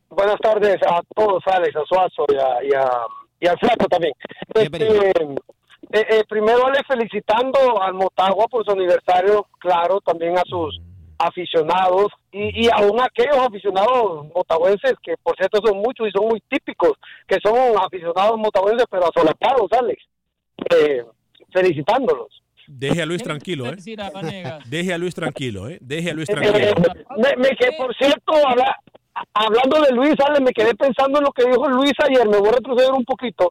[0.09, 3.07] Buenas tardes a todos, Alex, a Suazo y, a, y, a-
[3.39, 4.13] y al Flaco también.
[4.53, 4.77] Este,
[5.93, 10.79] eh, eh, primero, Alex, felicitando al Motagua por su aniversario, claro, también a sus
[11.19, 16.41] aficionados y, y aún aquellos aficionados motahuenses, que por cierto son muchos y son muy
[16.49, 16.93] típicos,
[17.27, 20.01] que son aficionados motahuenses, pero asolapados, Alex.
[20.75, 21.03] Eh,
[21.53, 22.41] felicitándolos.
[22.67, 23.75] Deje a Luis tranquilo, ¿eh?
[24.67, 25.77] Deje a Luis tranquilo, ¿eh?
[25.81, 26.73] Deje a Luis Eh, tranquilo.
[27.17, 28.77] me, me que por cierto, habla-
[29.33, 32.49] hablando de Luis, Ale, me quedé pensando en lo que dijo Luis ayer, me voy
[32.49, 33.49] a retroceder un poquito,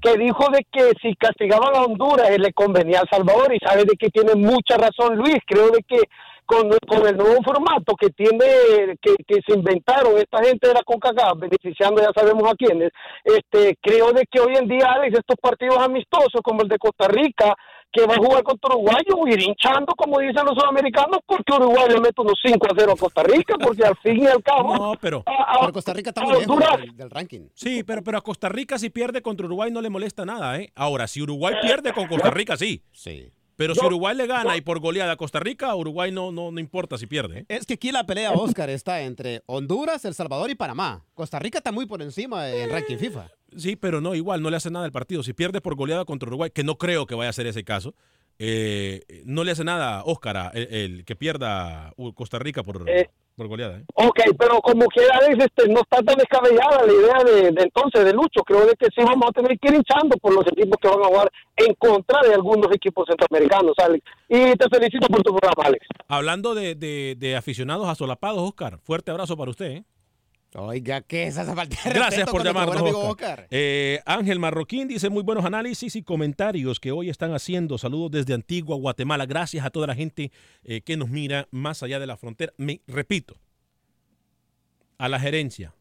[0.00, 3.84] que dijo de que si castigaban a Honduras eh, le convenía a Salvador y sabe
[3.84, 6.00] de que tiene mucha razón Luis, creo de que
[6.44, 10.82] con, con el nuevo formato que tiene, que, que se inventaron esta gente de la
[10.82, 12.90] CONCACAF, beneficiando ya sabemos a quiénes,
[13.24, 17.08] este, creo de que hoy en día, Alex, estos partidos amistosos como el de Costa
[17.08, 17.54] Rica,
[17.92, 21.18] que va a jugar contra Uruguay, yo voy a ir hinchando, como dicen los sudamericanos,
[21.26, 24.26] porque Uruguay le mete unos 5 a 0 a Costa Rica, porque al fin y
[24.26, 24.76] al cabo...
[24.76, 25.22] No, pero...
[25.26, 27.48] a- a- Pero Costa Rica está muy lejos del, del ranking.
[27.54, 30.72] Sí, pero, pero a Costa Rica si pierde contra Uruguay no le molesta nada, ¿eh?
[30.74, 32.82] Ahora, si Uruguay pierde con Costa Rica, sí.
[32.92, 33.30] Sí.
[33.54, 36.58] Pero si Uruguay le gana y por goleada a Costa Rica, Uruguay no, no, no
[36.58, 37.40] importa si pierde.
[37.40, 37.44] ¿eh?
[37.48, 41.04] Es que aquí la pelea, Oscar, está entre Honduras, El Salvador y Panamá.
[41.14, 43.28] Costa Rica está muy por encima en ranking FIFA.
[43.56, 45.22] Sí, pero no, igual, no le hace nada al partido.
[45.22, 47.94] Si pierde por goleada contra Uruguay, que no creo que vaya a ser ese caso,
[48.38, 52.88] eh, no le hace nada, Óscar, a el, el que pierda uh, Costa Rica por,
[52.88, 53.78] Eh, por goleada.
[53.78, 53.84] ¿eh?
[53.94, 58.12] Ok, pero como quiera, este, no está tan descabellada la idea de, de entonces de
[58.12, 58.42] Lucho.
[58.44, 61.02] Creo de que sí vamos a tener que ir hinchando por los equipos que van
[61.02, 64.04] a jugar en contra de algunos equipos centroamericanos, Alex.
[64.28, 65.86] Y te felicito por tu programa, Alex.
[66.08, 69.70] Hablando de, de- de aficionados asolapados, Oscar, fuerte abrazo para usted.
[69.70, 69.84] ¿eh?
[70.54, 72.94] Oiga, ¿qué es esa falta de Gracias por llamarnos, Oscar.
[72.94, 73.48] Oscar?
[73.50, 77.78] Eh, Ángel Marroquín dice muy buenos análisis y comentarios que hoy están haciendo.
[77.78, 79.24] Saludos desde Antigua, Guatemala.
[79.24, 80.30] Gracias a toda la gente
[80.64, 82.52] eh, que nos mira más allá de la frontera.
[82.58, 83.38] Me, repito,
[84.98, 85.74] a la gerencia,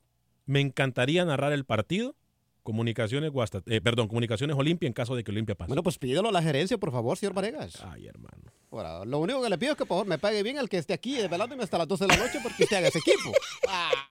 [0.45, 2.15] me encantaría narrar el partido.
[2.63, 5.67] Comunicaciones Guasta- eh, perdón, Comunicaciones Olimpia en caso de que Olimpia pase.
[5.67, 7.83] Bueno, pues pídelo a la gerencia, por favor, señor Varegas.
[7.83, 8.53] Ay, hermano.
[9.05, 10.93] Lo único que le pido es que por favor me pague bien el que esté
[10.93, 13.33] aquí velándome hasta las 12 de la noche porque usted haga ese equipo.
[13.67, 13.91] Ah.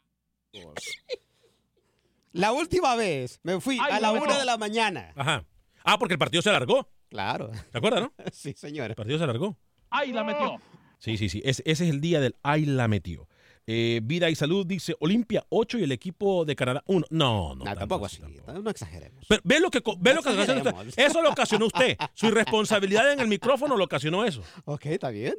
[2.33, 5.13] La última vez me fui Ay, a la no, una de la mañana.
[5.17, 5.45] Ajá.
[5.85, 6.89] Ah, porque el partido se alargó.
[7.09, 7.51] Claro.
[7.73, 8.13] ¿Te acuerdas, no?
[8.33, 8.91] sí, señor.
[8.91, 9.57] El partido se alargó.
[9.91, 10.61] ¡Ay, la metió!
[10.99, 11.43] Sí, sí, sí.
[11.45, 13.27] Ese, ese es el día del Ay la metió.
[13.67, 17.07] Eh, Vida y Salud dice Olimpia 8 y el equipo de Canadá 1.
[17.11, 17.65] No, no.
[17.65, 18.21] No, tampoco así.
[18.47, 19.25] No exageremos.
[19.29, 21.05] Pero ve lo que, ve lo que ocasionó usted.
[21.05, 21.97] Eso lo ocasionó usted.
[22.15, 24.43] Su irresponsabilidad en el micrófono lo ocasionó eso.
[24.65, 25.37] Ok, está bien.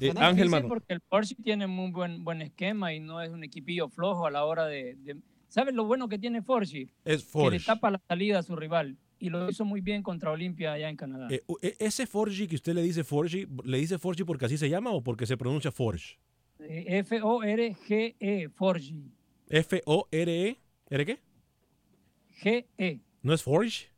[0.00, 3.88] Eh, Ángel porque el Porsche tiene muy buen, buen esquema y no es un equipillo
[3.88, 4.94] flojo a la hora de...
[4.96, 5.16] de-
[5.48, 6.90] ¿Sabes lo bueno que tiene Forgi?
[7.04, 7.60] Es Que le Forge.
[7.60, 8.96] tapa la salida a su rival.
[9.18, 11.28] Y lo hizo muy bien contra Olimpia allá en Canadá.
[11.30, 14.68] Eh, e- ese Forge que usted le dice Forge, ¿le dice Forge porque así se
[14.68, 16.18] llama o porque se pronuncia Forge?
[16.58, 19.10] Eh, F-O-R-G-E, Forgi.
[19.48, 20.58] F-O-R-E.
[20.90, 21.18] ¿R qué?
[22.42, 23.88] G-E, ¿No es Forge?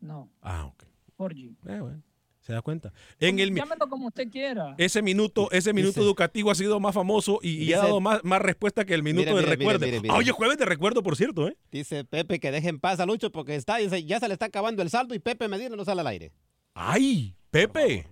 [0.00, 0.84] no, Ah, ok.
[1.16, 1.56] Forgi.
[1.66, 2.02] Eh, bueno,
[2.42, 2.92] se da cuenta.
[3.18, 4.74] En el, Llámelo como usted quiera.
[4.76, 8.22] ese minuto, ese minuto Dice- educativo ha sido más famoso y, y ha dado más,
[8.24, 9.86] más respuesta que el minuto Mire, de recuerdo.
[9.86, 10.12] mire, mire.
[10.12, 11.56] Ah, Oye, jueves de recuerdo, por cierto, ¿eh?
[11.70, 14.46] Dice Pepe que deje en paz a Lucho porque está, dice, ya se le está
[14.46, 16.32] acabando el saldo y Pepe Medina no sale al aire.
[16.74, 17.34] ¡Ay!
[17.50, 18.06] Pepe.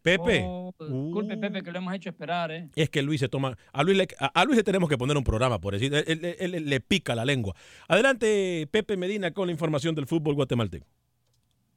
[0.00, 0.42] Pepe.
[0.46, 1.40] Oh, disculpe, Uh.
[1.40, 2.68] Pepe, que lo hemos hecho esperar, ¿eh?
[2.76, 3.58] Es que Luis se toma.
[3.72, 5.92] A Luis, le, a, a Luis le tenemos que poner un programa, por decir.
[5.92, 7.54] Él, él- él- él le pica la lengua.
[7.88, 10.86] Adelante, Pepe Medina, con la información del fútbol guatemalteco.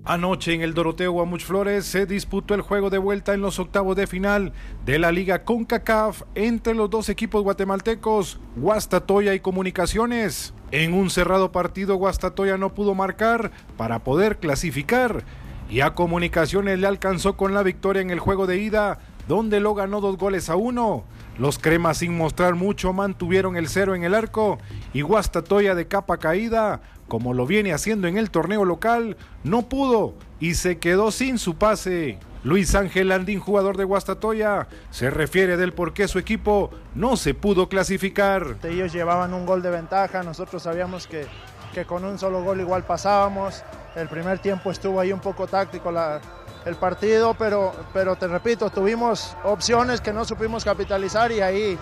[0.03, 3.95] Anoche en el Doroteo Guamuch Flores se disputó el juego de vuelta en los octavos
[3.95, 4.51] de final
[4.83, 10.55] de la Liga CONCACAF entre los dos equipos guatemaltecos, Guastatoya y Comunicaciones.
[10.71, 15.23] En un cerrado partido, Guastatoya no pudo marcar para poder clasificar
[15.69, 18.97] y a Comunicaciones le alcanzó con la victoria en el juego de ida,
[19.27, 21.03] donde lo ganó dos goles a uno.
[21.37, 24.57] Los cremas sin mostrar mucho mantuvieron el cero en el arco
[24.93, 26.81] y Guastatoya de capa caída,
[27.11, 31.55] como lo viene haciendo en el torneo local, no pudo y se quedó sin su
[31.55, 32.17] pase.
[32.45, 37.33] Luis Ángel Landín, jugador de Guastatoya, se refiere del por qué su equipo no se
[37.33, 38.55] pudo clasificar.
[38.63, 41.25] Ellos llevaban un gol de ventaja, nosotros sabíamos que,
[41.73, 43.61] que con un solo gol igual pasábamos.
[43.93, 45.91] El primer tiempo estuvo ahí un poco táctico
[46.65, 51.77] el partido, pero, pero te repito, tuvimos opciones que no supimos capitalizar y ahí,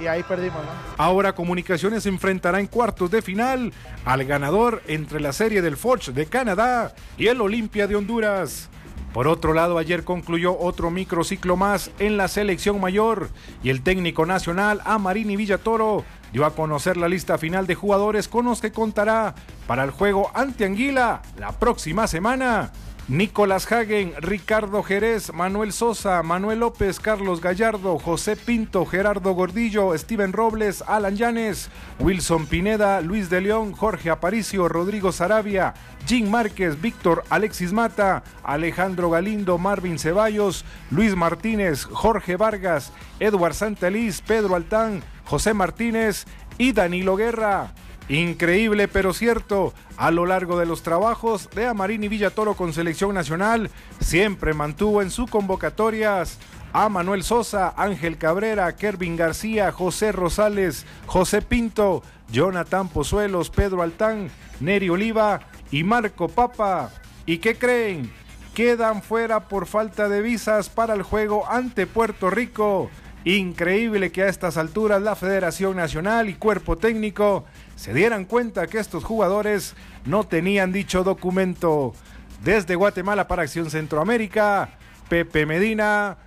[0.00, 0.60] y ahí perdimos.
[0.96, 3.72] Ahora Comunicaciones se enfrentará en cuartos de final
[4.04, 8.68] al ganador entre la serie del Forge de Canadá y el Olimpia de Honduras.
[9.12, 13.30] Por otro lado, ayer concluyó otro microciclo más en la selección mayor
[13.62, 18.44] y el técnico nacional Amarini Villatoro dio a conocer la lista final de jugadores con
[18.44, 19.34] los que contará
[19.66, 22.72] para el juego ante Anguila la próxima semana.
[23.08, 30.32] Nicolás Hagen, Ricardo Jerez, Manuel Sosa, Manuel López, Carlos Gallardo, José Pinto, Gerardo Gordillo, Steven
[30.32, 35.74] Robles, Alan Llanes, Wilson Pineda, Luis de León, Jorge Aparicio, Rodrigo Sarabia,
[36.08, 44.20] Jim Márquez, Víctor Alexis Mata, Alejandro Galindo, Marvin Ceballos, Luis Martínez, Jorge Vargas, Edward Santeliz,
[44.20, 46.26] Pedro Altán, José Martínez
[46.58, 47.72] y Danilo Guerra.
[48.08, 53.70] Increíble pero cierto, a lo largo de los trabajos de Amarini Villatoro con selección nacional,
[54.00, 56.38] siempre mantuvo en sus convocatorias
[56.72, 64.30] a Manuel Sosa, Ángel Cabrera, Kervin García, José Rosales, José Pinto, Jonathan Pozuelos, Pedro Altán,
[64.60, 65.40] Neri Oliva
[65.70, 66.90] y Marco Papa.
[67.24, 68.12] ¿Y qué creen?
[68.56, 72.88] quedan fuera por falta de visas para el juego ante Puerto Rico.
[73.26, 77.44] Increíble que a estas alturas la Federación Nacional y Cuerpo Técnico
[77.76, 79.74] se dieran cuenta que estos jugadores
[80.04, 81.94] no tenían dicho documento.
[82.42, 86.18] Desde Guatemala para Acción Centroamérica, Pepe Medina,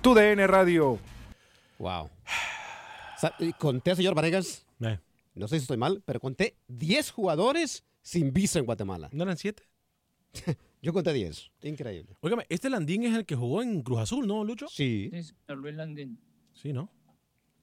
[0.00, 0.98] TUDN Radio.
[1.78, 2.08] Wow.
[3.58, 4.66] Conté, señor Varegas,
[5.34, 9.08] no sé si estoy mal, pero conté 10 jugadores sin visa en Guatemala.
[9.12, 9.62] ¿No eran 7?
[10.82, 11.50] Yo conté 10.
[11.62, 12.16] Increíble.
[12.20, 14.66] Óigame, este Landín es el que jugó en Cruz Azul, ¿no, Lucho?
[14.68, 15.08] Sí.
[15.12, 16.18] Sí, señor Luis Landín.
[16.52, 16.90] Sí, ¿no?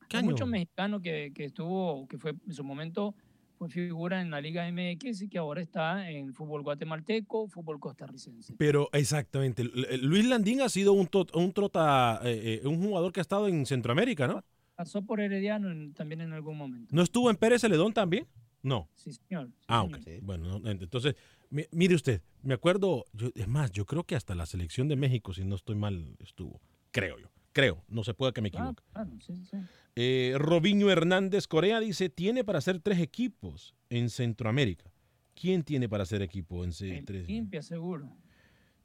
[0.08, 0.32] ¿Qué Hay año?
[0.32, 3.14] muchos mexicanos que, que estuvo, que fue en su momento
[3.60, 8.55] fue figura en la Liga MX y que ahora está en fútbol guatemalteco, fútbol costarricense.
[8.57, 13.12] Pero exactamente, L- Luis Landín ha sido un, to- un trota, eh, eh, un jugador
[13.12, 14.41] que ha estado en Centroamérica, ¿no?
[14.76, 16.88] Pasó por Herediano en- también en algún momento.
[16.95, 18.26] ¿No estuvo en Pérez Celedón también?
[18.64, 18.89] No.
[18.95, 19.47] Sí, señor.
[19.49, 19.99] sí, Ah, señor.
[19.99, 20.24] ok.
[20.24, 21.16] Bueno, no, entonces,
[21.49, 24.95] mi- mire usted, me acuerdo, yo, es más, yo creo que hasta la selección de
[24.95, 26.62] México, si no estoy mal, estuvo.
[26.91, 27.28] Creo yo.
[27.60, 28.84] Creo, no se puede que me Ah, equivoque.
[28.93, 29.57] claro, sí, sí.
[29.97, 34.89] Eh, Robinho Hernández Corea dice, tiene para hacer tres equipos en Centroamérica.
[35.36, 37.28] ¿Quién tiene para hacer equipo en C- tres?
[37.28, 38.10] Limpia, seguro.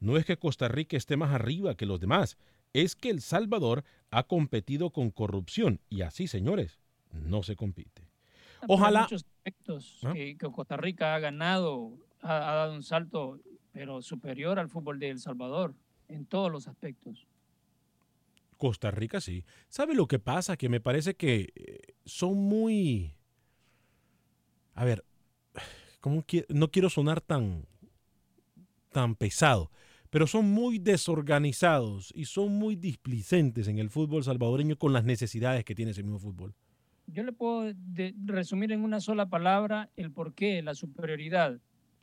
[0.01, 2.37] No es que Costa Rica esté más arriba que los demás,
[2.73, 6.77] es que El Salvador ha competido con corrupción y así, señores,
[7.13, 8.01] no se compite.
[8.01, 9.01] Ah, pero hay Ojalá...
[9.03, 10.11] muchos aspectos ¿Ah?
[10.11, 13.39] que, que Costa Rica ha ganado, ha, ha dado un salto,
[13.71, 15.75] pero superior al fútbol de El Salvador,
[16.09, 17.25] en todos los aspectos.
[18.57, 19.45] Costa Rica sí.
[19.69, 20.57] ¿Sabe lo que pasa?
[20.57, 23.13] Que me parece que eh, son muy...
[24.73, 25.05] A ver,
[26.01, 27.65] ¿cómo qui- no quiero sonar tan,
[28.91, 29.71] tan pesado,
[30.09, 35.63] pero son muy desorganizados y son muy displicentes en el fútbol salvadoreño con las necesidades
[35.63, 36.53] que tiene ese mismo fútbol.
[37.07, 37.71] Yo le puedo
[38.25, 41.59] resumir en una sola palabra el porqué, la superioridad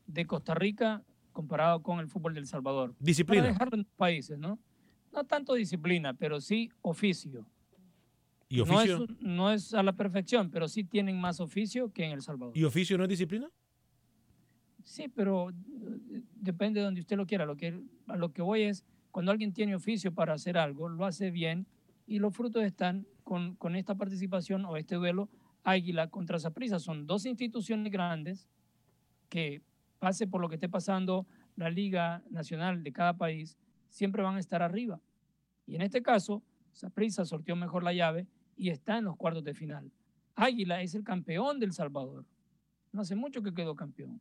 [0.07, 2.95] de Costa Rica comparado con el fútbol de El Salvador.
[2.99, 3.43] Disciplina.
[3.43, 4.59] Para dejarlo en los países, ¿no?
[5.13, 7.47] No tanto disciplina, pero sí oficio.
[8.49, 12.05] ¿Y No es, oficio, no es a la perfección, pero sí tienen más oficio que
[12.05, 12.57] en El Salvador.
[12.57, 13.51] ¿Y oficio no es disciplina?
[14.85, 17.47] Sí, pero eh, depende de donde usted lo quiera.
[17.47, 21.05] Lo que, a lo que voy es, cuando alguien tiene oficio para hacer algo, lo
[21.05, 21.67] hace bien
[22.07, 25.31] y los frutos están con, con esta participación o este duelo
[25.65, 26.79] Águila contra Saprissa.
[26.79, 28.49] Son dos instituciones grandes
[29.29, 29.63] que,
[30.03, 33.57] pase por lo que esté pasando la Liga Nacional de cada país,
[33.93, 35.01] siempre van a estar arriba.
[35.65, 38.27] Y en este caso, Saprissa sorteó mejor la llave
[38.57, 39.93] y está en los cuartos de final.
[40.35, 42.25] Águila es el campeón del Salvador.
[42.91, 44.21] No hace mucho que quedó campeón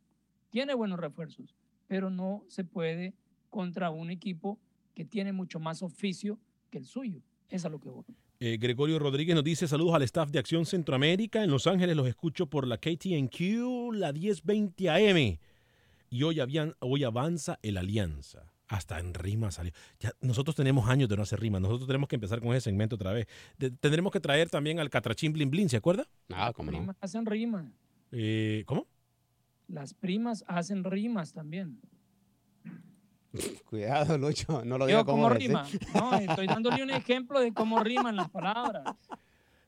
[0.52, 1.56] tiene buenos refuerzos,
[1.88, 3.14] pero no se puede
[3.48, 4.60] contra un equipo
[4.94, 6.38] que tiene mucho más oficio
[6.70, 7.22] que el suyo.
[7.48, 8.04] Eso es lo que voy.
[8.38, 11.42] Eh, Gregorio Rodríguez nos dice saludos al staff de Acción Centroamérica.
[11.42, 15.38] En Los Ángeles los escucho por la KTNQ, la 1020 AM.
[16.10, 18.51] Y hoy, avanza el Alianza.
[18.72, 19.70] Hasta en rima salió.
[20.00, 21.60] Ya, nosotros tenemos años de no hacer rima.
[21.60, 23.26] Nosotros tenemos que empezar con ese segmento otra vez.
[23.58, 26.06] De- tendremos que traer también al Catrachín Blin Blin, ¿se acuerda?
[26.32, 26.78] Ah, cómo no.
[26.78, 27.66] Primas hacen rimas.
[28.12, 28.86] Eh, ¿Cómo?
[29.68, 31.80] Las primas hacen rimas también.
[33.66, 35.38] Cuidado, Lucho, no lo diga Yo como como ¿eh?
[35.38, 35.66] rima.
[35.94, 38.84] No, estoy dándole un ejemplo de cómo riman las palabras.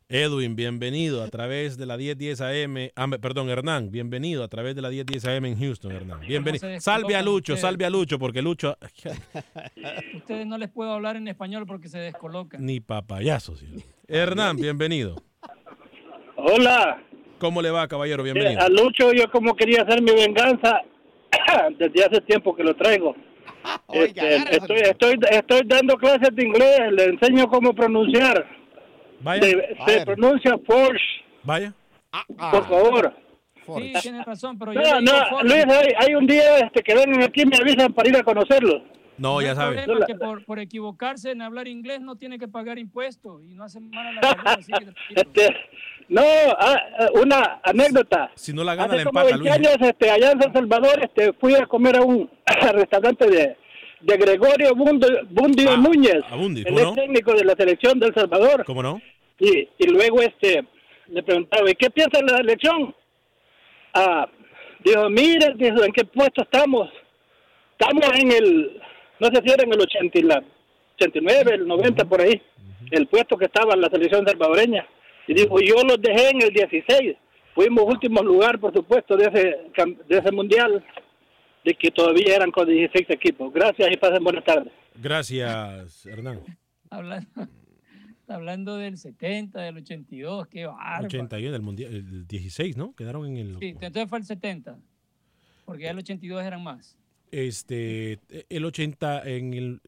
[0.09, 2.77] Edwin, bienvenido a través de la 1010 AM.
[2.95, 6.21] Ah, perdón, Hernán, bienvenido a través de la 1010 AM en Houston, Hernán.
[6.21, 6.79] Bienvenido.
[6.79, 7.61] Salve a Lucho, ustedes?
[7.61, 8.77] salve a Lucho, porque Lucho.
[10.17, 12.65] Ustedes no les puedo hablar en español porque se descolocan.
[12.65, 13.57] Ni papayazo.
[13.57, 13.67] sí.
[14.07, 15.17] Hernán, bienvenido.
[16.37, 17.03] Hola.
[17.39, 18.21] ¿Cómo le va, caballero?
[18.27, 18.61] Eh, Bienvenido.
[18.61, 20.81] a Lucho yo como quería hacer mi venganza
[21.79, 23.15] desde hace tiempo que lo traigo.
[23.95, 28.47] Este, estoy, estoy, estoy dando clases de inglés, le enseño cómo pronunciar.
[29.25, 29.41] Vaya.
[29.47, 30.05] De- se ver.
[30.05, 31.05] pronuncia Porsche,
[31.43, 31.73] Vaya.
[32.51, 33.15] por favor.
[33.79, 35.43] Sí, tiene razón, pero yo No.
[35.43, 38.83] Luis, hay, hay un día este, que vengan aquí me avisan para ir a conocerlos.
[39.17, 39.83] No, ya El sabe.
[39.85, 43.55] problema es que por, por equivocarse en hablar inglés no tiene que pagar impuestos y
[43.55, 44.43] no hace mal a la salud.
[44.45, 44.95] así que tranquilo.
[45.15, 45.57] Este,
[46.09, 46.23] no,
[46.59, 48.31] ah, ah, una anécdota.
[48.35, 49.69] Si no la gana, Hace la como empata, 20 Luis.
[49.71, 52.29] años, este, allá en San Salvador, este, fui a comer a un
[52.73, 53.57] restaurante de,
[54.01, 58.65] de Gregorio Bundi, Bundio Núñez, a Bundy, el técnico de la selección de El Salvador.
[58.67, 59.01] ¿Cómo no?
[59.39, 60.65] Y, y luego este,
[61.09, 62.95] le preguntaba, ¿y qué piensa de la selección?
[63.93, 64.29] Ah,
[64.85, 66.91] dijo, mire, dijo, ¿en qué puesto estamos?
[67.79, 68.83] Estamos en el,
[69.19, 70.43] no sé si era en el 80 y la
[70.97, 72.41] 89, el 90 por ahí,
[72.91, 74.87] el puesto que estaba en la selección salvadoreña.
[75.27, 77.17] Y dijo, yo los dejé en el 16.
[77.55, 79.59] Fuimos último lugar, por supuesto, de ese,
[80.09, 80.85] de ese mundial,
[81.65, 83.53] de que todavía eran con 16 equipos.
[83.53, 84.73] Gracias y pasen buenas tardes.
[84.97, 86.41] Gracias, Hernán.
[86.91, 87.49] Hablando,
[88.29, 91.07] hablando del 70, del 82, qué bárbaro.
[91.07, 92.95] 81 del mundial, el 16, ¿no?
[92.95, 93.59] Quedaron en el.
[93.59, 94.79] Sí, entonces fue el 70,
[95.65, 96.97] porque ya el 82 eran más.
[97.31, 99.81] Este, el 80 en el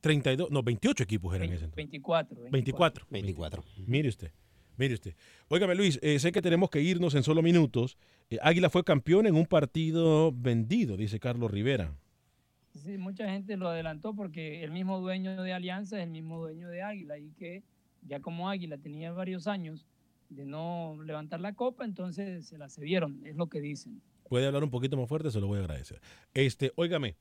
[0.00, 1.66] 32, no, 28 equipos eran ese.
[1.66, 2.50] 24.
[2.50, 3.06] 24.
[3.10, 3.64] 24.
[3.86, 4.32] Mire usted.
[4.76, 5.14] Mire usted.
[5.48, 7.96] Óigame, Luis, eh, sé que tenemos que irnos en solo minutos.
[8.28, 11.94] Eh, Águila fue campeón en un partido vendido, dice Carlos Rivera.
[12.74, 16.68] Sí, mucha gente lo adelantó porque el mismo dueño de Alianza es el mismo dueño
[16.68, 17.62] de Águila y que
[18.02, 19.86] ya como Águila tenía varios años
[20.28, 24.02] de no levantar la copa, entonces se la cedieron, es lo que dicen.
[24.28, 26.00] Puede hablar un poquito más fuerte, se lo voy a agradecer.
[26.32, 27.16] Este, óigame,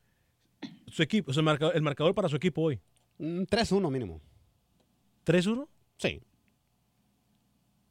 [0.88, 2.80] su equipo, su marcador, el marcador para su equipo hoy.
[3.20, 4.22] 3-1 mínimo.
[5.26, 5.68] ¿3-1?
[5.98, 6.22] Sí.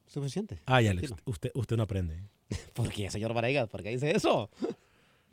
[0.07, 0.59] Suficiente.
[0.65, 0.93] Ah, ya,
[1.25, 2.23] usted, usted no aprende.
[2.73, 3.69] ¿Por qué, señor Varegas?
[3.69, 4.49] ¿Por qué dice eso?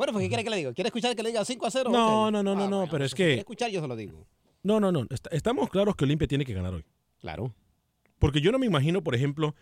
[0.01, 0.73] Bueno, pues ¿qué quiere que le diga?
[0.73, 1.91] ¿Quiere escuchar que le diga 5 a 0?
[1.91, 3.87] No, no, no, no, Ah, no, bueno, pero es si que- quiere escuchar, yo se
[3.87, 4.27] lo digo.
[4.63, 5.03] No, no, no.
[5.11, 6.87] est- estamos claros que Olimpia tiene que ganar hoy.
[7.19, 7.53] Claro.
[8.19, 9.55] Porque yo no me imagino, por ejemplo,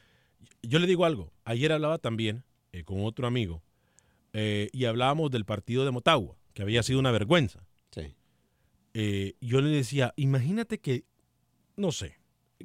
[0.62, 1.32] yo le digo algo.
[1.44, 3.64] Ayer hablaba también eh, con otro amigo
[4.32, 7.66] eh, y hablábamos del partido de Motagua, que había sido una vergüenza.
[7.90, 8.14] Sí.
[8.94, 11.02] Eh, yo le decía, imagínate que,
[11.74, 12.14] no sé,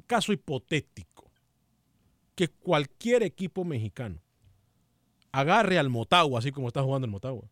[0.06, 1.28] caso hipotético,
[2.36, 4.20] que cualquier equipo mexicano
[5.32, 7.48] agarre al Motagua, así como está jugando el Motagua.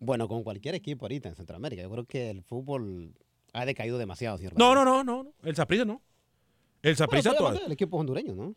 [0.00, 3.14] Bueno, con cualquier equipo ahorita en Centroamérica, yo creo que el fútbol
[3.52, 5.32] ha decaído demasiado, señor No, no, no, no, no.
[5.42, 6.00] El Saprissa no.
[6.82, 8.54] El Bueno, Saprissa estoy to- hablando del equipo hondureño, ¿no?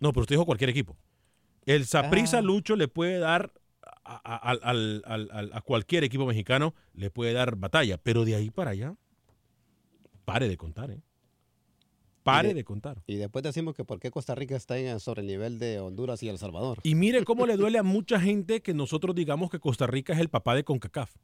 [0.00, 0.96] No, pero usted dijo cualquier equipo.
[1.66, 2.42] El Saprissa Ah.
[2.42, 3.52] Lucho le puede dar
[4.04, 4.52] a,
[5.52, 8.94] a cualquier equipo mexicano, le puede dar batalla, pero de ahí para allá,
[10.24, 11.00] pare de contar, ¿eh?
[12.22, 13.02] Pare de, contar.
[13.06, 16.22] Y después decimos que por qué Costa Rica está en, sobre el nivel de Honduras
[16.22, 16.78] y El Salvador.
[16.82, 20.20] Y mire cómo le duele a mucha gente que nosotros digamos que Costa Rica es
[20.20, 21.14] el papá de CONCACAF.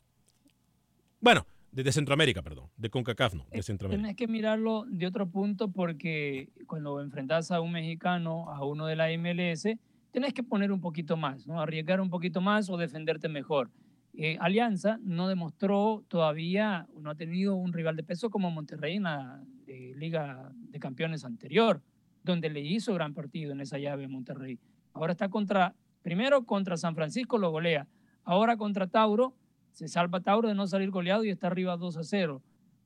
[1.20, 2.68] Bueno, de, de Centroamérica, perdón.
[2.76, 4.02] De CONCACAF no, de Centroamérica.
[4.02, 8.96] Tienes que mirarlo de otro punto porque cuando enfrentas a un mexicano, a uno de
[8.96, 9.68] la MLS,
[10.10, 11.60] tienes que poner un poquito más, ¿no?
[11.60, 13.70] arriesgar un poquito más o defenderte mejor.
[14.14, 19.04] Eh, Alianza no demostró todavía, no ha tenido un rival de peso como Monterrey en
[19.04, 21.82] la eh, Liga de Campeones anterior,
[22.24, 24.58] donde le hizo gran partido en esa llave Monterrey.
[24.92, 27.86] Ahora está contra, primero contra San Francisco, lo golea.
[28.24, 29.34] Ahora contra Tauro,
[29.72, 32.42] se salva Tauro de no salir goleado y está arriba 2 a 0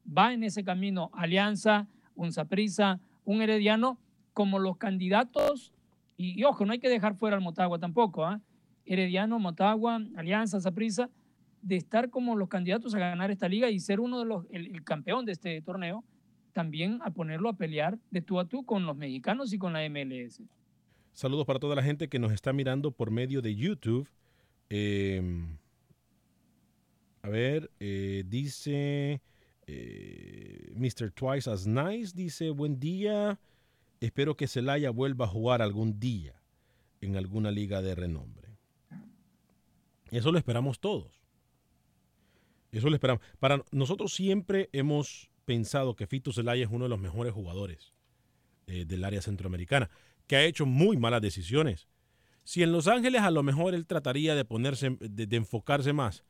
[0.07, 3.99] va en ese camino Alianza, un Saprissa, un Herediano,
[4.33, 5.73] como los candidatos,
[6.17, 8.41] y, y ojo, no hay que dejar fuera al Motagua tampoco, ¿ah?
[8.87, 11.11] Herediano, Motagua, Alianza, Saprissa,
[11.63, 14.83] de estar como los candidatos a ganar esta liga y ser uno de los, el,
[14.85, 16.05] campeón de este torneo,
[16.53, 19.89] también a ponerlo a pelear de tú a tú con los mexicanos y con la
[19.89, 20.43] MLS.
[21.13, 24.09] Saludos para toda la gente que nos está mirando por medio de YouTube.
[24.71, 25.23] Eh,
[27.23, 29.21] a ver, eh, dice
[29.67, 31.13] eh, Mr.
[31.13, 33.39] Twice as Nice, dice, buen día,
[34.01, 36.43] espero que Celaya vuelva a jugar algún día
[37.01, 38.42] en alguna liga de renombre.
[40.13, 41.21] Eso lo esperamos todos.
[42.71, 43.23] Eso lo esperamos.
[43.41, 47.93] Para nosotros siempre hemos pensado que Fito Celaya es uno de los mejores jugadores
[48.67, 49.91] eh, del área centroamericana,
[50.27, 51.89] que ha hecho muy malas decisiones.
[52.45, 56.25] Si en Los Ángeles a lo mejor él trataría de ponerse, de, de enfocarse más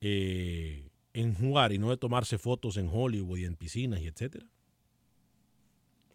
[0.00, 4.46] eh, en jugar y no de tomarse fotos en Hollywood y en piscinas y etcétera.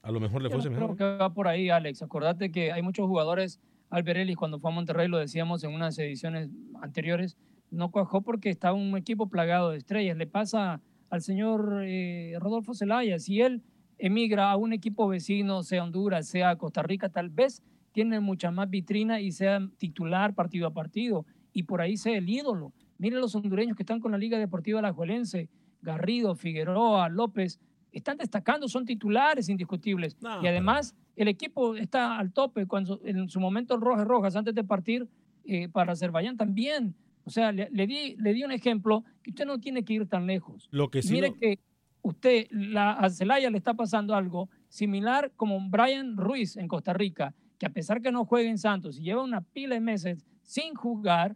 [0.02, 0.96] A lo mejor le Yo fuese no mejor.
[0.96, 2.02] creo que va por ahí, Alex.
[2.02, 3.60] Acordate que hay muchos jugadores.
[3.90, 6.50] Albert Ellis, cuando fue a Monterrey, lo decíamos en unas ediciones
[6.82, 7.38] anteriores,
[7.72, 10.18] no cuajó porque estaba un equipo plagado de estrellas.
[10.18, 13.20] Le pasa al señor eh, Rodolfo Zelaya.
[13.20, 13.64] Si él
[13.98, 17.62] emigra a un equipo vecino, sea Honduras, sea Costa Rica, tal vez
[17.92, 21.26] tiene mucha más vitrina y sea titular partido a partido.
[21.54, 22.74] Y por ahí sea el ídolo.
[22.98, 25.50] Miren los hondureños que están con la Liga Deportiva Alajuelense,
[25.82, 27.60] Garrido, Figueroa, López,
[27.92, 30.18] están destacando, son titulares indiscutibles.
[30.42, 32.66] y además, el equipo está al tope.
[32.66, 35.07] Cuando en su momento Rojas Rojas, antes de partir
[35.45, 36.95] eh, para Azerbaiyán, también.
[37.24, 40.07] O sea, le, le di, le di un ejemplo que usted no tiene que ir
[40.07, 40.68] tan lejos.
[40.72, 41.59] Lo que sí Mire no- que
[42.03, 47.34] usted, la, a Celaya le está pasando algo similar como Brian Ruiz en Costa Rica,
[47.57, 50.76] que a pesar que no juega en Santos y lleva una pila de meses sin
[50.76, 51.36] jugar,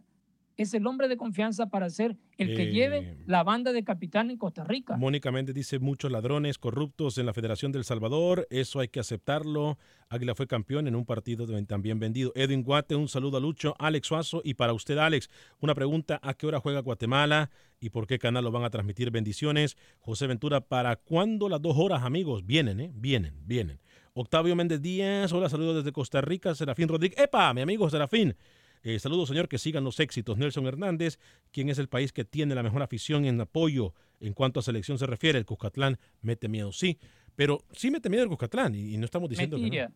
[0.62, 4.30] es el hombre de confianza para ser el que Eh, lleve la banda de capitán
[4.30, 4.96] en Costa Rica.
[4.98, 9.78] Mónica Méndez dice muchos ladrones corruptos en la Federación del Salvador, eso hay que aceptarlo.
[10.10, 12.32] Águila fue campeón en un partido también vendido.
[12.34, 15.30] Edwin Guate, un saludo a Lucho, Alex Suazo y para usted Alex,
[15.60, 17.50] una pregunta, ¿a qué hora juega Guatemala
[17.80, 19.10] y por qué canal lo van a transmitir?
[19.10, 19.78] Bendiciones.
[20.00, 22.44] José Ventura, ¿para cuándo las dos horas amigos?
[22.44, 22.90] Vienen, ¿eh?
[22.94, 23.80] Vienen, vienen.
[24.12, 26.54] Octavio Méndez Díaz, hola, saludos desde Costa Rica.
[26.54, 27.54] Serafín Rodríguez, ¡epa!
[27.54, 28.36] Mi amigo Serafín.
[28.82, 30.38] Eh, saludos, señor, que sigan los éxitos.
[30.38, 31.18] Nelson Hernández,
[31.50, 34.98] quien es el país que tiene la mejor afición en apoyo en cuanto a selección
[34.98, 35.38] se refiere.
[35.38, 36.98] El Cuscatlán mete miedo, sí,
[37.36, 39.94] pero sí mete miedo el Cuscatlán y, y no estamos diciendo que no.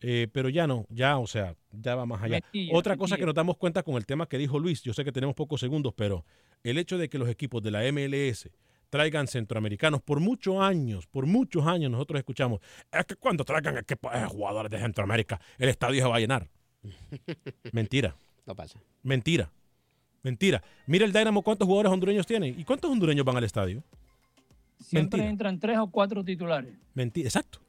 [0.00, 2.40] Eh, pero ya no, ya, o sea, ya va más allá.
[2.52, 5.04] Mentira, Otra cosa que nos damos cuenta con el tema que dijo Luis, yo sé
[5.04, 6.26] que tenemos pocos segundos, pero
[6.62, 8.50] el hecho de que los equipos de la MLS
[8.90, 12.60] traigan centroamericanos por muchos años, por muchos años nosotros escuchamos,
[12.92, 16.48] es que cuando traigan equipos, eh, jugadores de Centroamérica, el estadio se va a llenar.
[17.72, 18.14] Mentira.
[18.46, 18.78] No pasa.
[19.02, 19.50] Mentira.
[20.22, 20.62] Mentira.
[20.86, 23.82] Mira el Dynamo cuántos jugadores hondureños tiene y cuántos hondureños van al estadio.
[24.78, 25.30] Siempre Mentira.
[25.30, 26.74] entran tres o cuatro titulares.
[26.94, 27.60] Mentira, exacto.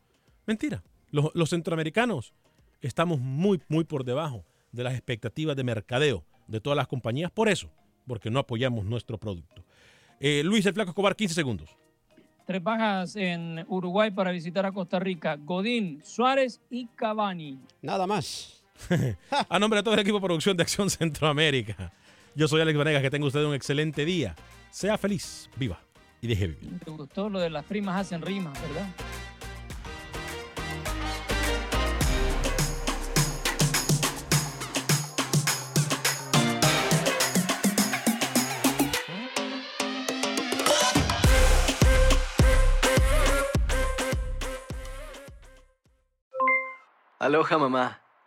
[0.46, 0.82] Mentira.
[1.12, 2.34] Los, los centroamericanos
[2.82, 7.32] estamos muy, muy por debajo de las expectativas de mercadeo de todas las compañías.
[7.32, 7.70] Por eso,
[8.08, 9.64] porque no apoyamos nuestro producto.
[10.20, 11.70] Eh, Luis el Flaco Escobar, 15 segundos.
[12.46, 15.36] Tres bajas en Uruguay para visitar a Costa Rica.
[15.36, 17.60] Godín, Suárez y Cavani.
[17.82, 18.64] Nada más.
[19.50, 21.92] a nombre de todo el equipo de producción de Acción Centroamérica.
[22.36, 24.36] Yo soy Alex Vanegas, que tenga usted un excelente día.
[24.70, 25.80] Sea feliz, viva
[26.22, 26.80] y deje vivir.
[26.84, 28.88] Te gustó lo de las primas hacen rimas, ¿verdad?
[47.18, 48.05] Aloha mamá,